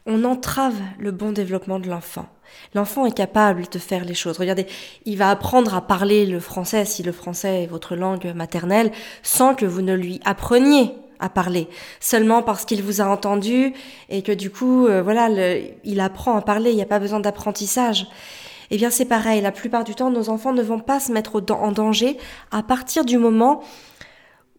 on 0.06 0.24
entrave 0.24 0.76
le 1.00 1.12
bon 1.12 1.32
développement 1.32 1.80
de 1.80 1.90
l'enfant. 1.90 2.28
L'enfant 2.74 3.06
est 3.06 3.16
capable 3.16 3.68
de 3.70 3.80
faire 3.80 4.06
les 4.06 4.14
choses. 4.14 4.38
Regardez, 4.38 4.68
il 5.06 5.18
va 5.18 5.30
apprendre 5.30 5.74
à 5.74 5.82
parler 5.82 6.26
le 6.26 6.40
français 6.40 6.86
si 6.86 7.04
le 7.04 7.12
français 7.12 7.64
est 7.64 7.68
votre 7.68 7.96
langue 7.96 8.32
maternelle 8.36 8.92
sans 9.24 9.56
que 9.56 9.66
vous 9.66 9.82
ne 9.82 9.94
lui 9.94 10.20
appreniez 10.26 10.94
à 11.20 11.30
parler, 11.30 11.70
seulement 12.02 12.44
parce 12.44 12.66
qu'il 12.66 12.84
vous 12.84 13.02
a 13.02 13.06
entendu 13.06 13.74
et 14.10 14.22
que 14.22 14.34
du 14.34 14.50
coup, 14.52 14.86
euh, 14.86 15.02
voilà, 15.02 15.30
il 15.84 16.00
apprend 16.02 16.36
à 16.36 16.42
parler, 16.42 16.72
il 16.72 16.76
n'y 16.76 16.82
a 16.82 16.88
pas 16.88 17.00
besoin 17.00 17.22
d'apprentissage. 17.22 18.08
Eh 18.70 18.78
bien, 18.78 18.90
c'est 18.90 19.06
pareil, 19.06 19.42
la 19.42 19.52
plupart 19.52 19.84
du 19.84 19.96
temps, 19.96 20.12
nos 20.12 20.30
enfants 20.30 20.52
ne 20.52 20.62
vont 20.62 20.80
pas 20.80 21.00
se 21.00 21.12
mettre 21.12 21.42
en 21.52 21.72
danger 21.72 22.18
à 22.52 22.64
partir 22.64 23.06
du 23.06 23.18
moment 23.18 23.62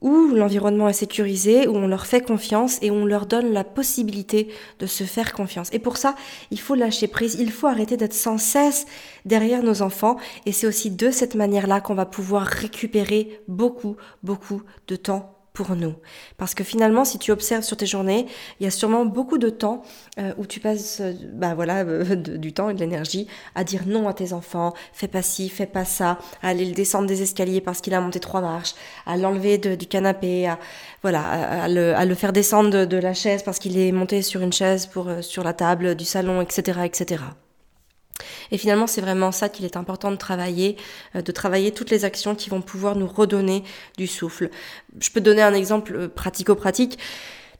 où 0.00 0.28
l'environnement 0.28 0.88
est 0.88 0.94
sécurisé, 0.94 1.66
où 1.66 1.76
on 1.76 1.86
leur 1.86 2.06
fait 2.06 2.20
confiance 2.20 2.78
et 2.82 2.90
on 2.90 3.04
leur 3.04 3.26
donne 3.26 3.52
la 3.52 3.64
possibilité 3.64 4.48
de 4.78 4.86
se 4.86 5.04
faire 5.04 5.32
confiance. 5.32 5.68
Et 5.72 5.78
pour 5.78 5.96
ça, 5.96 6.14
il 6.50 6.60
faut 6.60 6.74
lâcher 6.74 7.08
prise, 7.08 7.36
il 7.38 7.50
faut 7.50 7.66
arrêter 7.66 7.96
d'être 7.96 8.14
sans 8.14 8.38
cesse 8.38 8.86
derrière 9.24 9.62
nos 9.62 9.82
enfants 9.82 10.16
et 10.44 10.52
c'est 10.52 10.66
aussi 10.66 10.90
de 10.90 11.10
cette 11.10 11.34
manière-là 11.34 11.80
qu'on 11.80 11.94
va 11.94 12.06
pouvoir 12.06 12.46
récupérer 12.46 13.40
beaucoup, 13.48 13.96
beaucoup 14.22 14.62
de 14.88 14.96
temps 14.96 15.35
pour 15.56 15.74
nous. 15.74 15.94
Parce 16.36 16.54
que 16.54 16.62
finalement, 16.62 17.06
si 17.06 17.18
tu 17.18 17.32
observes 17.32 17.64
sur 17.64 17.78
tes 17.78 17.86
journées, 17.86 18.26
il 18.60 18.64
y 18.64 18.66
a 18.66 18.70
sûrement 18.70 19.06
beaucoup 19.06 19.38
de 19.38 19.48
temps 19.48 19.82
euh, 20.18 20.32
où 20.36 20.44
tu 20.44 20.60
passes 20.60 21.00
euh, 21.00 21.14
bah 21.32 21.54
voilà, 21.54 21.78
euh, 21.86 22.14
du 22.14 22.52
temps 22.52 22.68
et 22.68 22.74
de 22.74 22.78
l'énergie 22.78 23.26
à 23.54 23.64
dire 23.64 23.84
non 23.86 24.06
à 24.06 24.12
tes 24.12 24.34
enfants, 24.34 24.74
fais 24.92 25.08
pas 25.08 25.22
ci, 25.22 25.48
fais 25.48 25.64
pas 25.64 25.86
ça, 25.86 26.18
à 26.42 26.48
aller 26.48 26.66
le 26.66 26.74
descendre 26.74 27.06
des 27.06 27.22
escaliers 27.22 27.62
parce 27.62 27.80
qu'il 27.80 27.94
a 27.94 28.00
monté 28.02 28.20
trois 28.20 28.42
marches, 28.42 28.74
à 29.06 29.16
l'enlever 29.16 29.56
du 29.56 29.86
canapé, 29.86 30.46
à, 30.46 30.58
voilà, 31.00 31.22
à, 31.62 31.68
le, 31.68 32.14
faire 32.14 32.34
descendre 32.34 32.68
de, 32.68 32.84
de 32.84 32.96
la 32.98 33.14
chaise 33.14 33.42
parce 33.42 33.58
qu'il 33.58 33.78
est 33.78 33.92
monté 33.92 34.20
sur 34.20 34.42
une 34.42 34.52
chaise 34.52 34.86
pour, 34.86 35.08
sur 35.22 35.42
la 35.42 35.54
table 35.54 35.94
du 35.94 36.04
salon, 36.04 36.42
etc. 36.42 36.80
etc. 36.84 37.22
Et 38.50 38.58
finalement, 38.58 38.86
c'est 38.86 39.00
vraiment 39.00 39.32
ça 39.32 39.48
qu'il 39.48 39.64
est 39.64 39.76
important 39.76 40.10
de 40.10 40.16
travailler, 40.16 40.76
euh, 41.14 41.22
de 41.22 41.32
travailler 41.32 41.72
toutes 41.72 41.90
les 41.90 42.04
actions 42.04 42.34
qui 42.34 42.50
vont 42.50 42.62
pouvoir 42.62 42.96
nous 42.96 43.06
redonner 43.06 43.64
du 43.96 44.06
souffle. 44.06 44.50
Je 45.00 45.10
peux 45.10 45.20
donner 45.20 45.42
un 45.42 45.54
exemple 45.54 45.94
euh, 45.96 46.08
pratico-pratique. 46.08 46.98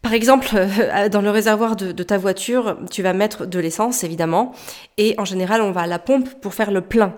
Par 0.03 0.13
exemple, 0.13 0.49
euh, 0.55 1.09
dans 1.11 1.23
le 1.23 1.31
réservoir 1.31 1.77
de, 1.77 2.03
ta 2.03 2.19
voiture, 2.19 2.79
tu 2.91 3.03
vas 3.03 3.13
mettre 3.13 3.47
de 3.47 3.59
l'essence, 3.59 4.05
évidemment, 4.05 4.53
et 4.99 5.15
en 5.19 5.25
général, 5.25 5.61
on 5.63 5.73
va 5.73 5.83
à 5.83 5.87
la 5.87 5.99
pompe 5.99 6.29
pour 6.41 6.55
faire 6.55 6.71
le 6.71 6.81
plein. 6.81 7.15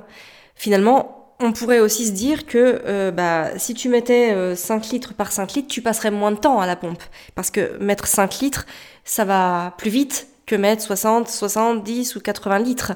Finalement, 0.54 1.34
on 1.40 1.52
pourrait 1.52 1.78
aussi 1.78 2.06
se 2.06 2.10
dire 2.10 2.46
que 2.46 3.10
bah, 3.10 3.56
si 3.58 3.72
tu 3.72 3.88
mettais 3.88 4.56
5 4.56 4.88
litres 4.88 5.14
par 5.14 5.30
5 5.30 5.52
litres, 5.52 5.68
tu 5.68 5.82
passerais 5.82 6.10
moins 6.10 6.32
de 6.32 6.36
temps 6.36 6.60
à 6.60 6.66
la 6.66 6.74
pompe. 6.74 7.00
Parce 7.36 7.52
que 7.52 7.78
mettre 7.78 8.08
5 8.08 8.40
litres, 8.40 8.66
ça 9.04 9.24
va 9.24 9.72
plus 9.78 9.90
vite 9.90 10.26
que 10.46 10.56
mettre 10.56 10.82
60, 10.82 11.28
70 11.28 12.16
ou 12.16 12.20
80 12.20 12.58
litres. 12.58 12.92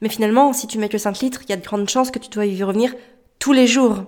Mais 0.00 0.08
finalement, 0.08 0.52
si 0.52 0.66
tu 0.66 0.78
mets 0.78 0.88
que 0.88 0.98
5 0.98 1.20
litres, 1.20 1.40
il 1.44 1.50
y 1.50 1.52
a 1.52 1.56
de 1.56 1.64
grandes 1.64 1.88
chances 1.88 2.10
que 2.10 2.18
tu 2.18 2.30
dois 2.30 2.46
y 2.46 2.62
revenir 2.62 2.94
tous 3.38 3.52
les 3.52 3.66
jours. 3.66 4.04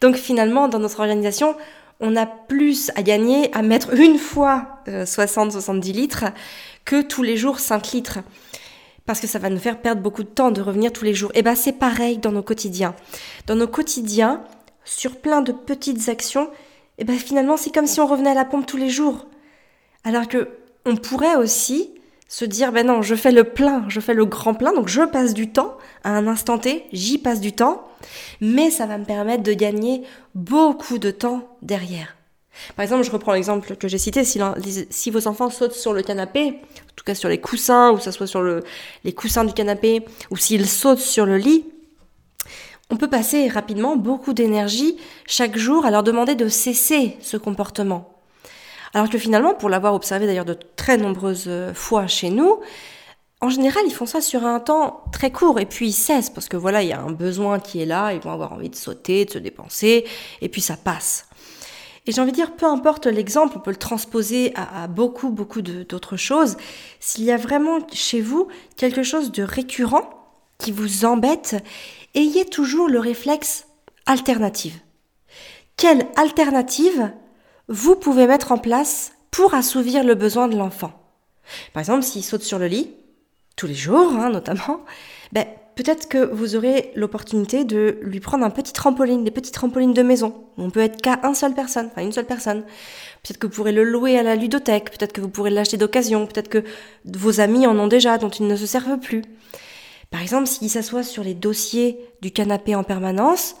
Donc 0.00 0.16
finalement, 0.16 0.68
dans 0.68 0.78
notre 0.78 1.00
organisation, 1.00 1.56
on 2.00 2.16
a 2.16 2.26
plus 2.26 2.90
à 2.96 3.02
gagner 3.02 3.54
à 3.54 3.62
mettre 3.62 3.94
une 3.94 4.18
fois 4.18 4.80
60-70 4.86 5.90
euh, 5.90 5.92
litres 5.92 6.24
que 6.84 7.00
tous 7.00 7.22
les 7.22 7.36
jours 7.36 7.60
5 7.60 7.92
litres. 7.92 8.18
Parce 9.06 9.20
que 9.20 9.26
ça 9.26 9.38
va 9.38 9.50
nous 9.50 9.58
faire 9.58 9.80
perdre 9.80 10.02
beaucoup 10.02 10.22
de 10.22 10.28
temps 10.28 10.50
de 10.50 10.60
revenir 10.60 10.92
tous 10.92 11.04
les 11.04 11.14
jours. 11.14 11.30
Et 11.34 11.42
bien 11.42 11.54
c'est 11.54 11.72
pareil 11.72 12.18
dans 12.18 12.32
nos 12.32 12.42
quotidiens. 12.42 12.94
Dans 13.46 13.54
nos 13.54 13.68
quotidiens, 13.68 14.42
sur 14.84 15.16
plein 15.16 15.42
de 15.42 15.52
petites 15.52 16.08
actions, 16.08 16.50
et 16.98 17.04
ben 17.04 17.16
finalement 17.16 17.56
c'est 17.56 17.72
comme 17.72 17.86
si 17.86 18.00
on 18.00 18.06
revenait 18.06 18.30
à 18.30 18.34
la 18.34 18.44
pompe 18.44 18.66
tous 18.66 18.76
les 18.76 18.90
jours. 18.90 19.26
Alors 20.04 20.26
que 20.26 20.48
on 20.84 20.96
pourrait 20.96 21.36
aussi 21.36 21.90
se 22.32 22.46
dire 22.46 22.72
ben 22.72 22.86
non, 22.86 23.02
je 23.02 23.14
fais 23.14 23.30
le 23.30 23.44
plein, 23.44 23.84
je 23.88 24.00
fais 24.00 24.14
le 24.14 24.24
grand 24.24 24.54
plein, 24.54 24.72
donc 24.72 24.88
je 24.88 25.02
passe 25.02 25.34
du 25.34 25.52
temps 25.52 25.76
à 26.02 26.12
un 26.12 26.26
instant 26.26 26.56
T, 26.56 26.86
j'y 26.90 27.18
passe 27.18 27.42
du 27.42 27.52
temps, 27.52 27.86
mais 28.40 28.70
ça 28.70 28.86
va 28.86 28.96
me 28.96 29.04
permettre 29.04 29.42
de 29.42 29.52
gagner 29.52 30.00
beaucoup 30.34 30.96
de 30.96 31.10
temps 31.10 31.46
derrière. 31.60 32.16
Par 32.74 32.84
exemple, 32.84 33.04
je 33.04 33.10
reprends 33.10 33.34
l'exemple 33.34 33.76
que 33.76 33.86
j'ai 33.86 33.98
cité, 33.98 34.24
si, 34.24 35.10
vos 35.10 35.28
enfants 35.28 35.50
sautent 35.50 35.74
sur 35.74 35.92
le 35.92 36.00
canapé, 36.00 36.46
en 36.48 36.94
tout 36.96 37.04
cas 37.04 37.14
sur 37.14 37.28
les 37.28 37.38
coussins, 37.38 37.90
ou 37.90 37.98
ça 37.98 38.12
soit 38.12 38.26
sur 38.26 38.40
le, 38.40 38.64
les 39.04 39.12
coussins 39.12 39.44
du 39.44 39.52
canapé, 39.52 40.02
ou 40.30 40.38
s'ils 40.38 40.66
sautent 40.66 41.00
sur 41.00 41.26
le 41.26 41.36
lit, 41.36 41.66
on 42.88 42.96
peut 42.96 43.10
passer 43.10 43.46
rapidement 43.48 43.96
beaucoup 43.96 44.32
d'énergie 44.32 44.96
chaque 45.26 45.58
jour 45.58 45.84
à 45.84 45.90
leur 45.90 46.02
demander 46.02 46.34
de 46.34 46.48
cesser 46.48 47.18
ce 47.20 47.36
comportement. 47.36 48.11
Alors 48.94 49.08
que 49.08 49.18
finalement, 49.18 49.54
pour 49.54 49.68
l'avoir 49.68 49.94
observé 49.94 50.26
d'ailleurs 50.26 50.44
de 50.44 50.56
très 50.76 50.96
nombreuses 50.96 51.46
euh, 51.48 51.72
fois 51.72 52.06
chez 52.06 52.30
nous, 52.30 52.60
en 53.40 53.48
général, 53.48 53.82
ils 53.86 53.92
font 53.92 54.06
ça 54.06 54.20
sur 54.20 54.44
un 54.44 54.60
temps 54.60 55.02
très 55.12 55.32
court 55.32 55.58
et 55.58 55.66
puis 55.66 55.88
ils 55.88 55.92
cessent 55.92 56.30
parce 56.30 56.48
que 56.48 56.56
voilà, 56.56 56.82
il 56.82 56.88
y 56.88 56.92
a 56.92 57.00
un 57.00 57.10
besoin 57.10 57.58
qui 57.58 57.82
est 57.82 57.86
là, 57.86 58.12
ils 58.12 58.20
vont 58.20 58.30
avoir 58.30 58.52
envie 58.52 58.70
de 58.70 58.76
sauter, 58.76 59.24
de 59.24 59.30
se 59.32 59.38
dépenser 59.38 60.04
et 60.40 60.48
puis 60.48 60.60
ça 60.60 60.76
passe. 60.76 61.26
Et 62.06 62.12
j'ai 62.12 62.20
envie 62.20 62.30
de 62.30 62.36
dire, 62.36 62.54
peu 62.54 62.66
importe 62.66 63.06
l'exemple, 63.06 63.56
on 63.56 63.60
peut 63.60 63.70
le 63.70 63.76
transposer 63.76 64.52
à, 64.56 64.88
beaucoup, 64.88 65.30
beaucoup 65.30 65.62
d'autres 65.62 66.16
choses. 66.16 66.56
S'il 66.98 67.24
y 67.24 67.30
a 67.30 67.36
vraiment 67.36 67.78
chez 67.92 68.20
vous 68.20 68.48
quelque 68.76 69.02
chose 69.02 69.30
de 69.30 69.42
récurrent 69.42 70.10
qui 70.58 70.72
vous 70.72 71.04
embête, 71.04 71.56
ayez 72.14 72.44
toujours 72.44 72.88
le 72.88 72.98
réflexe 72.98 73.66
alternative. 74.06 74.78
Quelle 75.76 76.06
alternative 76.16 77.12
vous 77.72 77.96
pouvez 77.96 78.26
mettre 78.26 78.52
en 78.52 78.58
place 78.58 79.12
pour 79.30 79.54
assouvir 79.54 80.04
le 80.04 80.14
besoin 80.14 80.46
de 80.46 80.56
l'enfant. 80.58 80.92
Par 81.72 81.80
exemple, 81.80 82.02
s'il 82.02 82.22
saute 82.22 82.42
sur 82.42 82.58
le 82.58 82.66
lit, 82.66 82.90
tous 83.56 83.66
les 83.66 83.74
jours 83.74 84.12
hein, 84.12 84.28
notamment, 84.28 84.84
ben, 85.32 85.46
peut-être 85.74 86.06
que 86.06 86.18
vous 86.18 86.54
aurez 86.54 86.92
l'opportunité 86.96 87.64
de 87.64 87.98
lui 88.02 88.20
prendre 88.20 88.44
un 88.44 88.50
petit 88.50 88.74
trampoline, 88.74 89.24
des 89.24 89.30
petites 89.30 89.54
trampolines 89.54 89.94
de 89.94 90.02
maison. 90.02 90.44
On 90.58 90.68
peut 90.68 90.80
être 90.80 91.00
qu'à 91.00 91.18
une 91.24 91.34
seule 91.34 91.54
personne, 91.54 91.86
enfin 91.90 92.02
une 92.02 92.12
seule 92.12 92.26
personne. 92.26 92.60
Peut-être 93.22 93.38
que 93.38 93.46
vous 93.46 93.54
pourrez 93.54 93.72
le 93.72 93.84
louer 93.84 94.18
à 94.18 94.22
la 94.22 94.36
ludothèque, 94.36 94.90
peut-être 94.90 95.14
que 95.14 95.22
vous 95.22 95.30
pourrez 95.30 95.50
l'acheter 95.50 95.78
d'occasion, 95.78 96.26
peut-être 96.26 96.50
que 96.50 96.64
vos 97.06 97.40
amis 97.40 97.66
en 97.66 97.78
ont 97.78 97.88
déjà, 97.88 98.18
dont 98.18 98.28
ils 98.28 98.46
ne 98.46 98.56
se 98.56 98.66
servent 98.66 98.98
plus. 98.98 99.22
Par 100.10 100.20
exemple, 100.20 100.46
s'il 100.46 100.68
s'assoit 100.68 101.04
sur 101.04 101.24
les 101.24 101.32
dossiers 101.32 101.98
du 102.20 102.32
canapé 102.32 102.74
en 102.74 102.84
permanence, 102.84 103.56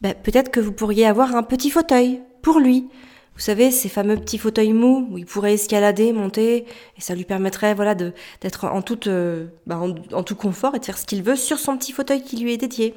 ben, 0.00 0.14
peut-être 0.20 0.50
que 0.50 0.58
vous 0.58 0.72
pourriez 0.72 1.06
avoir 1.06 1.36
un 1.36 1.44
petit 1.44 1.70
fauteuil 1.70 2.22
pour 2.42 2.58
lui, 2.58 2.88
vous 3.36 3.42
savez, 3.42 3.70
ces 3.70 3.90
fameux 3.90 4.16
petits 4.16 4.38
fauteuils 4.38 4.72
mous 4.72 5.08
où 5.10 5.18
il 5.18 5.26
pourrait 5.26 5.52
escalader, 5.52 6.12
monter, 6.14 6.64
et 6.96 7.00
ça 7.00 7.14
lui 7.14 7.24
permettrait 7.24 7.74
voilà 7.74 7.94
d'être 7.94 8.64
en, 8.64 8.82
euh, 9.08 9.46
bah, 9.66 9.78
en, 9.78 10.22
tout 10.22 10.36
confort 10.36 10.74
et 10.74 10.78
de 10.78 10.84
faire 10.86 10.96
ce 10.96 11.04
qu'il 11.04 11.22
veut 11.22 11.36
sur 11.36 11.58
son 11.58 11.76
petit 11.76 11.92
fauteuil 11.92 12.22
qui 12.22 12.38
lui 12.38 12.54
est 12.54 12.56
dédié. 12.56 12.94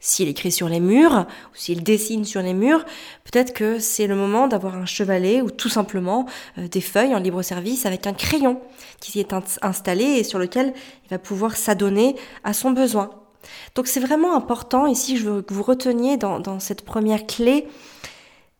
S'il 0.00 0.28
écrit 0.28 0.52
sur 0.52 0.70
les 0.70 0.80
murs 0.80 1.26
ou 1.52 1.56
s'il 1.56 1.82
dessine 1.82 2.24
sur 2.24 2.40
les 2.40 2.54
murs, 2.54 2.86
peut-être 3.24 3.52
que 3.52 3.78
c'est 3.78 4.06
le 4.06 4.16
moment 4.16 4.48
d'avoir 4.48 4.74
un 4.76 4.86
chevalet 4.86 5.42
ou 5.42 5.50
tout 5.50 5.68
simplement 5.68 6.24
euh, 6.56 6.66
des 6.66 6.80
feuilles 6.80 7.14
en 7.14 7.20
libre 7.20 7.42
service 7.42 7.84
avec 7.84 8.06
un 8.06 8.14
crayon 8.14 8.62
qui 9.00 9.12
s'y 9.12 9.20
est 9.20 9.34
installé 9.60 10.04
et 10.04 10.24
sur 10.24 10.38
lequel 10.38 10.72
il 11.04 11.10
va 11.10 11.18
pouvoir 11.18 11.58
s'adonner 11.58 12.16
à 12.42 12.54
son 12.54 12.70
besoin. 12.70 13.10
Donc 13.74 13.86
c'est 13.86 14.00
vraiment 14.00 14.34
important 14.34 14.86
ici, 14.86 15.18
je 15.18 15.28
veux 15.28 15.42
que 15.42 15.52
vous 15.52 15.62
reteniez 15.62 16.16
dans, 16.16 16.40
dans 16.40 16.58
cette 16.58 16.86
première 16.86 17.26
clé 17.26 17.66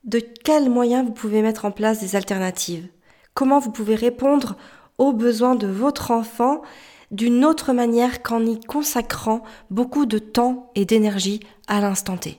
de 0.04 0.18
quels 0.18 0.68
moyens 0.68 1.06
vous 1.06 1.12
pouvez 1.12 1.42
mettre 1.42 1.64
en 1.64 1.70
place 1.70 2.00
des 2.00 2.16
alternatives, 2.16 2.86
comment 3.32 3.58
vous 3.58 3.70
pouvez 3.70 3.94
répondre 3.94 4.56
aux 4.98 5.12
besoins 5.12 5.54
de 5.54 5.66
votre 5.66 6.10
enfant 6.10 6.62
d'une 7.10 7.44
autre 7.44 7.72
manière 7.72 8.22
qu'en 8.22 8.44
y 8.44 8.60
consacrant 8.60 9.42
beaucoup 9.70 10.06
de 10.06 10.18
temps 10.18 10.70
et 10.74 10.84
d'énergie 10.84 11.40
à 11.66 11.80
l'instant 11.80 12.16
T? 12.16 12.38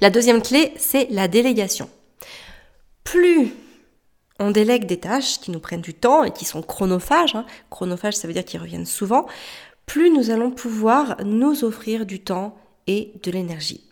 La 0.00 0.10
deuxième 0.10 0.42
clé, 0.42 0.72
c'est 0.76 1.08
la 1.10 1.28
délégation. 1.28 1.88
Plus 3.04 3.52
on 4.38 4.50
délègue 4.50 4.86
des 4.86 4.98
tâches 4.98 5.38
qui 5.40 5.50
nous 5.50 5.60
prennent 5.60 5.82
du 5.82 5.94
temps 5.94 6.24
et 6.24 6.32
qui 6.32 6.44
sont 6.44 6.62
chronophages, 6.62 7.36
hein, 7.36 7.46
chronophages 7.70 8.16
ça 8.16 8.26
veut 8.26 8.34
dire 8.34 8.44
qu'ils 8.44 8.60
reviennent 8.60 8.86
souvent, 8.86 9.26
plus 9.86 10.10
nous 10.10 10.30
allons 10.30 10.50
pouvoir 10.50 11.16
nous 11.24 11.64
offrir 11.64 12.06
du 12.06 12.20
temps 12.20 12.56
et 12.86 13.12
de 13.22 13.30
l'énergie. 13.30 13.91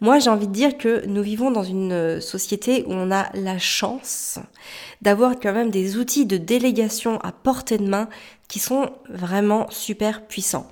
Moi, 0.00 0.18
j'ai 0.18 0.30
envie 0.30 0.46
de 0.46 0.52
dire 0.52 0.78
que 0.78 1.04
nous 1.06 1.22
vivons 1.22 1.50
dans 1.50 1.62
une 1.62 1.92
euh, 1.92 2.20
société 2.20 2.84
où 2.86 2.92
on 2.92 3.10
a 3.10 3.30
la 3.34 3.58
chance 3.58 4.38
d'avoir 5.02 5.38
quand 5.38 5.52
même 5.52 5.70
des 5.70 5.96
outils 5.96 6.26
de 6.26 6.36
délégation 6.36 7.18
à 7.20 7.32
portée 7.32 7.78
de 7.78 7.86
main 7.86 8.08
qui 8.48 8.58
sont 8.58 8.90
vraiment 9.08 9.68
super 9.70 10.26
puissants. 10.26 10.70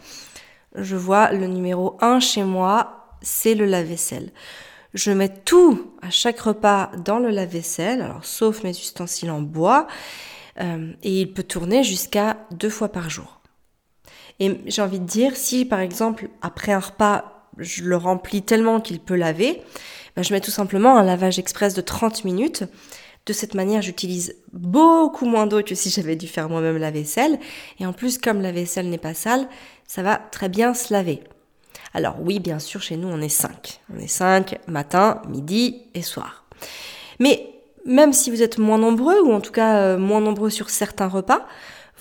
Je 0.74 0.96
vois 0.96 1.32
le 1.32 1.46
numéro 1.46 1.96
1 2.00 2.20
chez 2.20 2.42
moi, 2.42 3.08
c'est 3.22 3.54
le 3.54 3.66
lave-vaisselle. 3.66 4.32
Je 4.94 5.10
mets 5.10 5.28
tout 5.28 5.92
à 6.02 6.10
chaque 6.10 6.40
repas 6.40 6.90
dans 7.04 7.18
le 7.18 7.28
lave-vaisselle, 7.28 8.00
alors 8.00 8.24
sauf 8.24 8.64
mes 8.64 8.70
ustensiles 8.70 9.30
en 9.30 9.42
bois, 9.42 9.86
euh, 10.60 10.92
et 11.02 11.20
il 11.20 11.32
peut 11.32 11.42
tourner 11.42 11.84
jusqu'à 11.84 12.38
deux 12.50 12.70
fois 12.70 12.88
par 12.88 13.10
jour. 13.10 13.40
Et 14.40 14.60
j'ai 14.66 14.82
envie 14.82 15.00
de 15.00 15.04
dire, 15.04 15.36
si 15.36 15.64
par 15.64 15.80
exemple 15.80 16.30
après 16.42 16.72
un 16.72 16.78
repas 16.78 17.37
je 17.58 17.84
le 17.84 17.96
remplis 17.96 18.42
tellement 18.42 18.80
qu'il 18.80 19.00
peut 19.00 19.16
laver, 19.16 19.62
ben, 20.16 20.22
je 20.22 20.32
mets 20.32 20.40
tout 20.40 20.50
simplement 20.50 20.96
un 20.96 21.04
lavage 21.04 21.38
express 21.38 21.74
de 21.74 21.80
30 21.80 22.24
minutes. 22.24 22.64
De 23.26 23.32
cette 23.32 23.54
manière, 23.54 23.82
j'utilise 23.82 24.36
beaucoup 24.52 25.26
moins 25.26 25.46
d'eau 25.46 25.62
que 25.62 25.74
si 25.74 25.90
j'avais 25.90 26.16
dû 26.16 26.26
faire 26.26 26.48
moi-même 26.48 26.78
la 26.78 26.90
vaisselle. 26.90 27.38
Et 27.78 27.86
en 27.86 27.92
plus, 27.92 28.18
comme 28.18 28.40
la 28.40 28.52
vaisselle 28.52 28.88
n'est 28.88 28.98
pas 28.98 29.14
sale, 29.14 29.48
ça 29.86 30.02
va 30.02 30.16
très 30.16 30.48
bien 30.48 30.74
se 30.74 30.92
laver. 30.92 31.20
Alors 31.94 32.16
oui, 32.20 32.40
bien 32.40 32.58
sûr, 32.58 32.82
chez 32.82 32.96
nous, 32.96 33.08
on 33.08 33.20
est 33.20 33.28
5. 33.28 33.80
On 33.94 33.98
est 33.98 34.08
5 34.08 34.58
matin, 34.66 35.22
midi 35.28 35.82
et 35.94 36.02
soir. 36.02 36.44
Mais 37.18 37.50
même 37.84 38.12
si 38.12 38.30
vous 38.30 38.42
êtes 38.42 38.58
moins 38.58 38.78
nombreux, 38.78 39.20
ou 39.20 39.32
en 39.32 39.40
tout 39.40 39.52
cas 39.52 39.76
euh, 39.78 39.98
moins 39.98 40.20
nombreux 40.20 40.50
sur 40.50 40.70
certains 40.70 41.08
repas, 41.08 41.46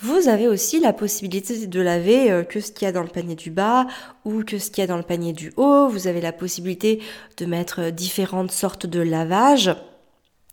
vous 0.00 0.28
avez 0.28 0.46
aussi 0.46 0.78
la 0.78 0.92
possibilité 0.92 1.66
de 1.66 1.80
laver 1.80 2.30
euh, 2.30 2.44
que 2.44 2.60
ce 2.60 2.70
qu'il 2.70 2.86
y 2.86 2.88
a 2.88 2.92
dans 2.92 3.02
le 3.02 3.08
panier 3.08 3.34
du 3.34 3.50
bas 3.50 3.86
ou 4.24 4.44
que 4.44 4.58
ce 4.58 4.70
qu'il 4.70 4.82
y 4.82 4.84
a 4.84 4.86
dans 4.86 4.96
le 4.96 5.02
panier 5.02 5.32
du 5.32 5.52
haut. 5.56 5.88
Vous 5.88 6.06
avez 6.06 6.20
la 6.20 6.32
possibilité 6.32 7.02
de 7.36 7.46
mettre 7.46 7.90
différentes 7.90 8.52
sortes 8.52 8.86
de 8.86 9.00
lavage 9.00 9.74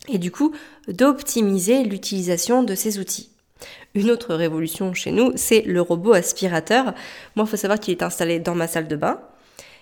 et 0.08 0.17
du 0.17 0.31
coup 0.31 0.53
d'optimiser 0.88 1.84
l'utilisation 1.84 2.63
de 2.63 2.75
ces 2.75 2.99
outils. 2.99 3.29
Une 3.93 4.12
autre 4.12 4.36
révolution 4.36 4.93
chez 4.93 5.12
nous, 5.12 5.31
c'est 5.36 5.62
le 5.62 5.81
robot 5.81 6.13
aspirateur. 6.13 6.93
Moi, 7.36 7.45
il 7.45 7.49
faut 7.49 7.58
savoir 7.58 7.79
qu'il 7.79 7.93
est 7.93 8.03
installé 8.03 8.39
dans 8.39 8.55
ma 8.55 8.67
salle 8.67 8.88
de 8.88 8.95
bain. 8.95 9.21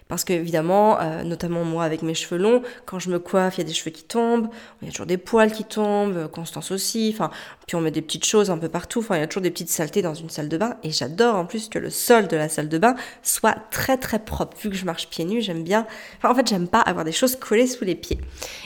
Parce 0.07 0.23
que 0.23 0.33
évidemment, 0.33 0.99
euh, 0.99 1.23
notamment 1.23 1.63
moi 1.63 1.83
avec 1.83 2.01
mes 2.01 2.13
cheveux 2.13 2.39
longs, 2.39 2.61
quand 2.85 2.99
je 2.99 3.09
me 3.09 3.19
coiffe, 3.19 3.57
il 3.57 3.61
y 3.61 3.63
a 3.63 3.67
des 3.67 3.73
cheveux 3.73 3.91
qui 3.91 4.03
tombent, 4.03 4.49
il 4.81 4.85
y 4.85 4.89
a 4.89 4.91
toujours 4.91 5.05
des 5.05 5.17
poils 5.17 5.51
qui 5.51 5.63
tombent, 5.63 6.27
Constance 6.31 6.71
aussi, 6.71 7.11
enfin, 7.13 7.31
puis 7.67 7.75
on 7.75 7.81
met 7.81 7.91
des 7.91 8.01
petites 8.01 8.25
choses 8.25 8.51
un 8.51 8.57
peu 8.57 8.69
partout, 8.69 8.99
enfin, 8.99 9.15
il 9.15 9.19
y 9.21 9.23
a 9.23 9.27
toujours 9.27 9.41
des 9.41 9.51
petites 9.51 9.69
saletés 9.69 10.01
dans 10.01 10.13
une 10.13 10.29
salle 10.29 10.49
de 10.49 10.57
bain, 10.57 10.75
et 10.83 10.91
j'adore 10.91 11.35
en 11.35 11.45
plus 11.45 11.69
que 11.69 11.79
le 11.79 11.89
sol 11.89 12.27
de 12.27 12.35
la 12.35 12.49
salle 12.49 12.69
de 12.69 12.77
bain 12.77 12.95
soit 13.21 13.55
très 13.71 13.97
très 13.97 14.19
propre. 14.19 14.57
Vu 14.61 14.69
que 14.69 14.75
je 14.75 14.85
marche 14.85 15.07
pieds 15.07 15.25
nus, 15.25 15.41
j'aime 15.41 15.63
bien, 15.63 15.87
enfin, 16.17 16.31
en 16.31 16.35
fait, 16.35 16.47
j'aime 16.47 16.67
pas 16.67 16.81
avoir 16.81 17.05
des 17.05 17.11
choses 17.11 17.35
collées 17.35 17.67
sous 17.67 17.85
les 17.85 17.95
pieds. 17.95 18.19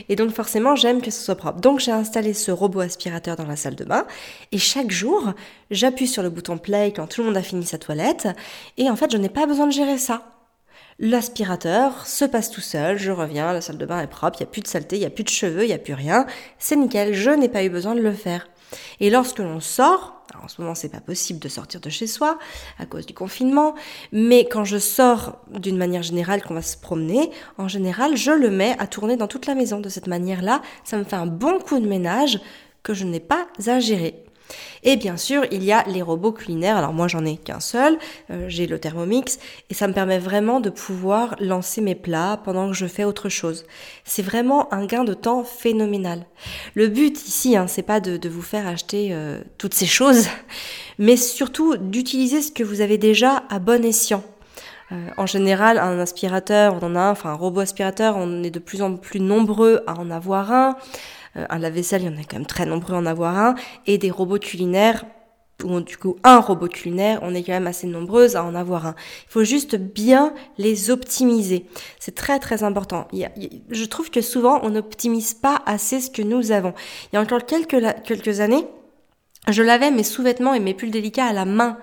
Et 0.10 0.15
donc 0.15 0.32
forcément, 0.32 0.76
j'aime 0.76 1.02
que 1.02 1.12
ce 1.12 1.23
soit 1.23 1.36
propre. 1.36 1.60
Donc 1.62 1.80
j'ai 1.80 1.91
installé 1.91 2.34
ce 2.34 2.52
robot 2.52 2.82
aspirateur 2.82 3.36
dans 3.36 3.45
la 3.45 3.56
salle 3.56 3.76
de 3.76 3.86
bain, 3.86 4.06
et 4.52 4.58
chaque 4.58 4.91
jour, 4.91 5.34
j'appuie 5.71 6.08
sur 6.08 6.23
le 6.23 6.30
bouton 6.30 6.58
play 6.58 6.91
quand 6.95 7.08
tout 7.08 7.21
le 7.21 7.28
monde 7.28 7.38
a 7.38 7.43
fini 7.43 7.65
sa 7.65 7.78
toilette, 7.78 8.28
et 8.78 8.89
en 8.89 8.95
fait, 8.95 9.12
je 9.12 9.17
n'ai 9.17 9.30
pas 9.30 9.45
besoin 9.45 9.67
de 9.67 9.71
gérer 9.71 9.97
ça. 9.97 10.37
L'aspirateur 11.00 12.08
se 12.08 12.26
passe 12.26 12.50
tout 12.50 12.62
seul, 12.62 12.98
je 12.98 13.12
reviens, 13.12 13.54
la 13.54 13.62
salle 13.62 13.78
de 13.78 13.86
bain 13.86 14.02
est 14.02 14.08
propre, 14.08 14.40
il 14.40 14.44
n'y 14.44 14.50
a 14.50 14.52
plus 14.52 14.62
de 14.62 14.68
saleté, 14.68 14.96
il 14.96 15.00
n'y 15.00 15.06
a 15.06 15.12
plus 15.12 15.24
de 15.24 15.30
cheveux, 15.30 15.64
il 15.64 15.68
n'y 15.68 15.74
a 15.74 15.78
plus 15.78 15.94
rien. 15.94 16.26
C'est 16.58 16.76
nickel, 16.76 17.14
je 17.14 17.30
n'ai 17.30 17.50
pas 17.50 17.64
eu 17.64 17.70
besoin 17.70 17.94
de 17.94 18.02
le 18.02 18.12
faire. 18.12 18.50
Et 19.00 19.12
lorsque 19.12 19.38
l'on 19.38 19.60
sort, 19.60 20.26
en 20.44 20.48
ce 20.48 20.60
moment 20.60 20.74
c'est 20.74 20.90
pas 20.90 21.00
possible 21.00 21.40
de 21.40 21.50
sortir 21.50 21.82
de 21.82 21.90
chez 21.92 22.08
soi 22.08 22.40
à 22.80 22.88
cause 22.88 23.06
du 23.06 23.14
confinement, 23.14 23.76
mais 24.12 24.48
quand 24.50 24.66
je 24.66 24.80
sors 24.80 25.38
d'une 25.52 25.78
manière 25.78 26.02
générale 26.02 26.42
qu'on 26.42 26.56
va 26.56 26.64
se 26.64 26.78
promener, 26.78 27.30
en 27.60 27.68
général 27.68 28.18
je 28.18 28.32
le 28.32 28.50
mets 28.50 28.76
à 28.80 28.88
tourner 28.88 29.18
dans 29.18 29.28
toute 29.28 29.46
la 29.46 29.54
maison 29.54 29.80
de 29.80 29.90
cette 29.90 30.08
manière-là, 30.08 30.64
ça 30.84 30.98
me 30.98 31.04
fait 31.04 31.16
un 31.16 31.28
bon 31.28 31.60
coup 31.60 31.80
de 31.80 31.88
ménage 31.88 32.40
que 32.82 32.96
je 32.96 33.06
n'ai 33.06 33.20
pas 33.20 33.46
à 33.68 33.80
gérer. 33.80 34.24
Et 34.84 34.96
bien 34.96 35.18
sûr, 35.18 35.44
il 35.52 35.64
y 35.64 35.72
a 35.72 35.84
les 35.88 36.02
robots 36.02 36.32
culinaires. 36.32 36.78
Alors 36.78 36.94
moi, 36.94 37.08
j'en 37.08 37.26
ai 37.26 37.38
qu'un 37.38 37.60
seul. 37.60 37.98
Euh, 38.32 38.46
j'ai 38.48 38.68
le 38.68 38.80
Thermomix 38.80 39.40
et 39.70 39.74
ça 39.74 39.88
me 39.88 39.94
permet 39.94 40.20
vraiment 40.20 40.60
de 40.60 40.70
pouvoir 40.70 41.36
lancer 41.40 41.82
mes 41.82 41.96
plats 41.96 42.40
pendant 42.44 42.68
que 42.68 42.76
je 42.76 42.86
fais 42.86 43.04
autre 43.04 43.30
chose. 43.30 43.66
C'est 44.06 44.22
vraiment 44.22 44.74
un 44.74 44.86
gain 44.86 45.04
de 45.04 45.14
temps 45.14 45.44
phénoménal. 45.44 46.26
Le 46.76 46.88
but 46.88 47.18
ici, 47.28 47.58
hein, 47.58 47.68
c'est 47.68 47.82
pas 47.82 48.00
de, 48.00 48.28
vous 48.28 48.42
faire 48.42 48.68
acheter 48.68 49.10
euh, 49.12 49.40
toutes 49.58 49.74
ces 49.74 49.86
choses, 49.86 50.28
mais 51.00 51.18
surtout 51.18 51.78
d'utiliser 51.78 52.42
ce 52.42 52.52
que 52.52 52.64
vous 52.64 52.82
avez 52.82 52.98
déjà 52.98 53.44
à 53.50 53.60
bon 53.60 53.84
escient. 53.86 54.24
Euh, 54.92 55.10
en 55.18 55.26
général, 55.26 55.78
un 55.80 56.00
aspirateur, 56.00 56.78
on 56.82 56.86
en 56.86 56.96
a 56.96 57.00
un, 57.00 57.12
enfin 57.12 57.32
un 57.32 57.36
robot 57.36 57.62
aspirateur, 57.62 58.16
on 58.18 58.44
est 58.44 58.52
de 58.52 58.60
plus 58.60 58.82
en 58.82 58.96
plus 58.96 59.20
nombreux 59.20 59.82
à 59.86 60.00
en 60.00 60.10
avoir 60.12 60.52
un. 60.52 60.78
Euh, 61.38 61.45
un 61.50 61.60
lave-vaisselle, 61.60 62.04
il 62.04 62.12
y 62.12 62.13
en 62.13 62.19
a 62.19 62.23
quand 62.23 62.38
même 62.38 62.45
très 62.45 62.65
nombreux 62.65 62.95
à 62.95 62.97
en 62.97 63.06
avoir 63.06 63.38
un, 63.38 63.56
et 63.86 63.97
des 63.97 64.12
robots 64.12 64.39
culinaires, 64.39 65.06
ou 65.63 65.80
du 65.82 65.97
coup 65.97 66.17
un 66.23 66.39
robot 66.39 66.67
culinaire, 66.67 67.19
on 67.23 67.34
est 67.34 67.43
quand 67.43 67.54
même 67.54 67.67
assez 67.67 67.88
nombreuses 67.88 68.36
à 68.36 68.43
en 68.43 68.54
avoir 68.54 68.86
un. 68.86 68.95
Il 69.28 69.32
faut 69.32 69.43
juste 69.43 69.76
bien 69.76 70.34
les 70.58 70.91
optimiser. 70.91 71.65
C'est 72.00 72.15
très 72.15 72.39
très 72.39 72.63
important. 72.63 73.08
je 73.12 73.86
trouve 73.86 74.12
que 74.12 74.21
souvent 74.21 74.60
on 74.63 74.71
n'optimise 74.71 75.34
pas 75.34 75.62
assez 75.65 76.00
ce 76.00 76.12
que 76.12 76.21
nous 76.21 76.52
avons. 76.52 76.73
Il 77.12 77.15
y 77.15 77.17
a 77.17 77.21
encore 77.21 77.45
quelques, 77.45 77.84
quelques 78.04 78.39
années, 78.39 78.67
je 79.50 79.63
lavais 79.63 79.91
mes 79.91 80.04
sous-vêtements 80.04 80.54
et 80.54 80.60
mes 80.60 80.73
pulls 80.73 80.91
délicats 80.91 81.26
à 81.26 81.34
la 81.34 81.45
main. 81.45 81.78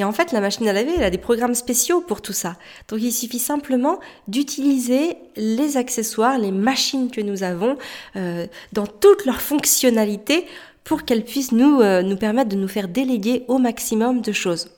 Et 0.00 0.04
en 0.04 0.12
fait, 0.12 0.32
la 0.32 0.40
machine 0.40 0.66
à 0.66 0.72
laver, 0.72 0.92
elle 0.96 1.04
a 1.04 1.10
des 1.10 1.18
programmes 1.18 1.54
spéciaux 1.54 2.00
pour 2.00 2.22
tout 2.22 2.32
ça. 2.32 2.56
Donc 2.88 3.02
il 3.02 3.12
suffit 3.12 3.38
simplement 3.38 4.00
d'utiliser 4.28 5.18
les 5.36 5.76
accessoires, 5.76 6.38
les 6.38 6.52
machines 6.52 7.10
que 7.10 7.20
nous 7.20 7.42
avons 7.42 7.76
euh, 8.16 8.46
dans 8.72 8.86
toutes 8.86 9.26
leurs 9.26 9.42
fonctionnalités 9.42 10.46
pour 10.84 11.04
qu'elles 11.04 11.22
puissent 11.22 11.52
nous, 11.52 11.82
euh, 11.82 12.00
nous 12.00 12.16
permettre 12.16 12.48
de 12.48 12.56
nous 12.56 12.66
faire 12.66 12.88
déléguer 12.88 13.44
au 13.46 13.58
maximum 13.58 14.22
de 14.22 14.32
choses. 14.32 14.70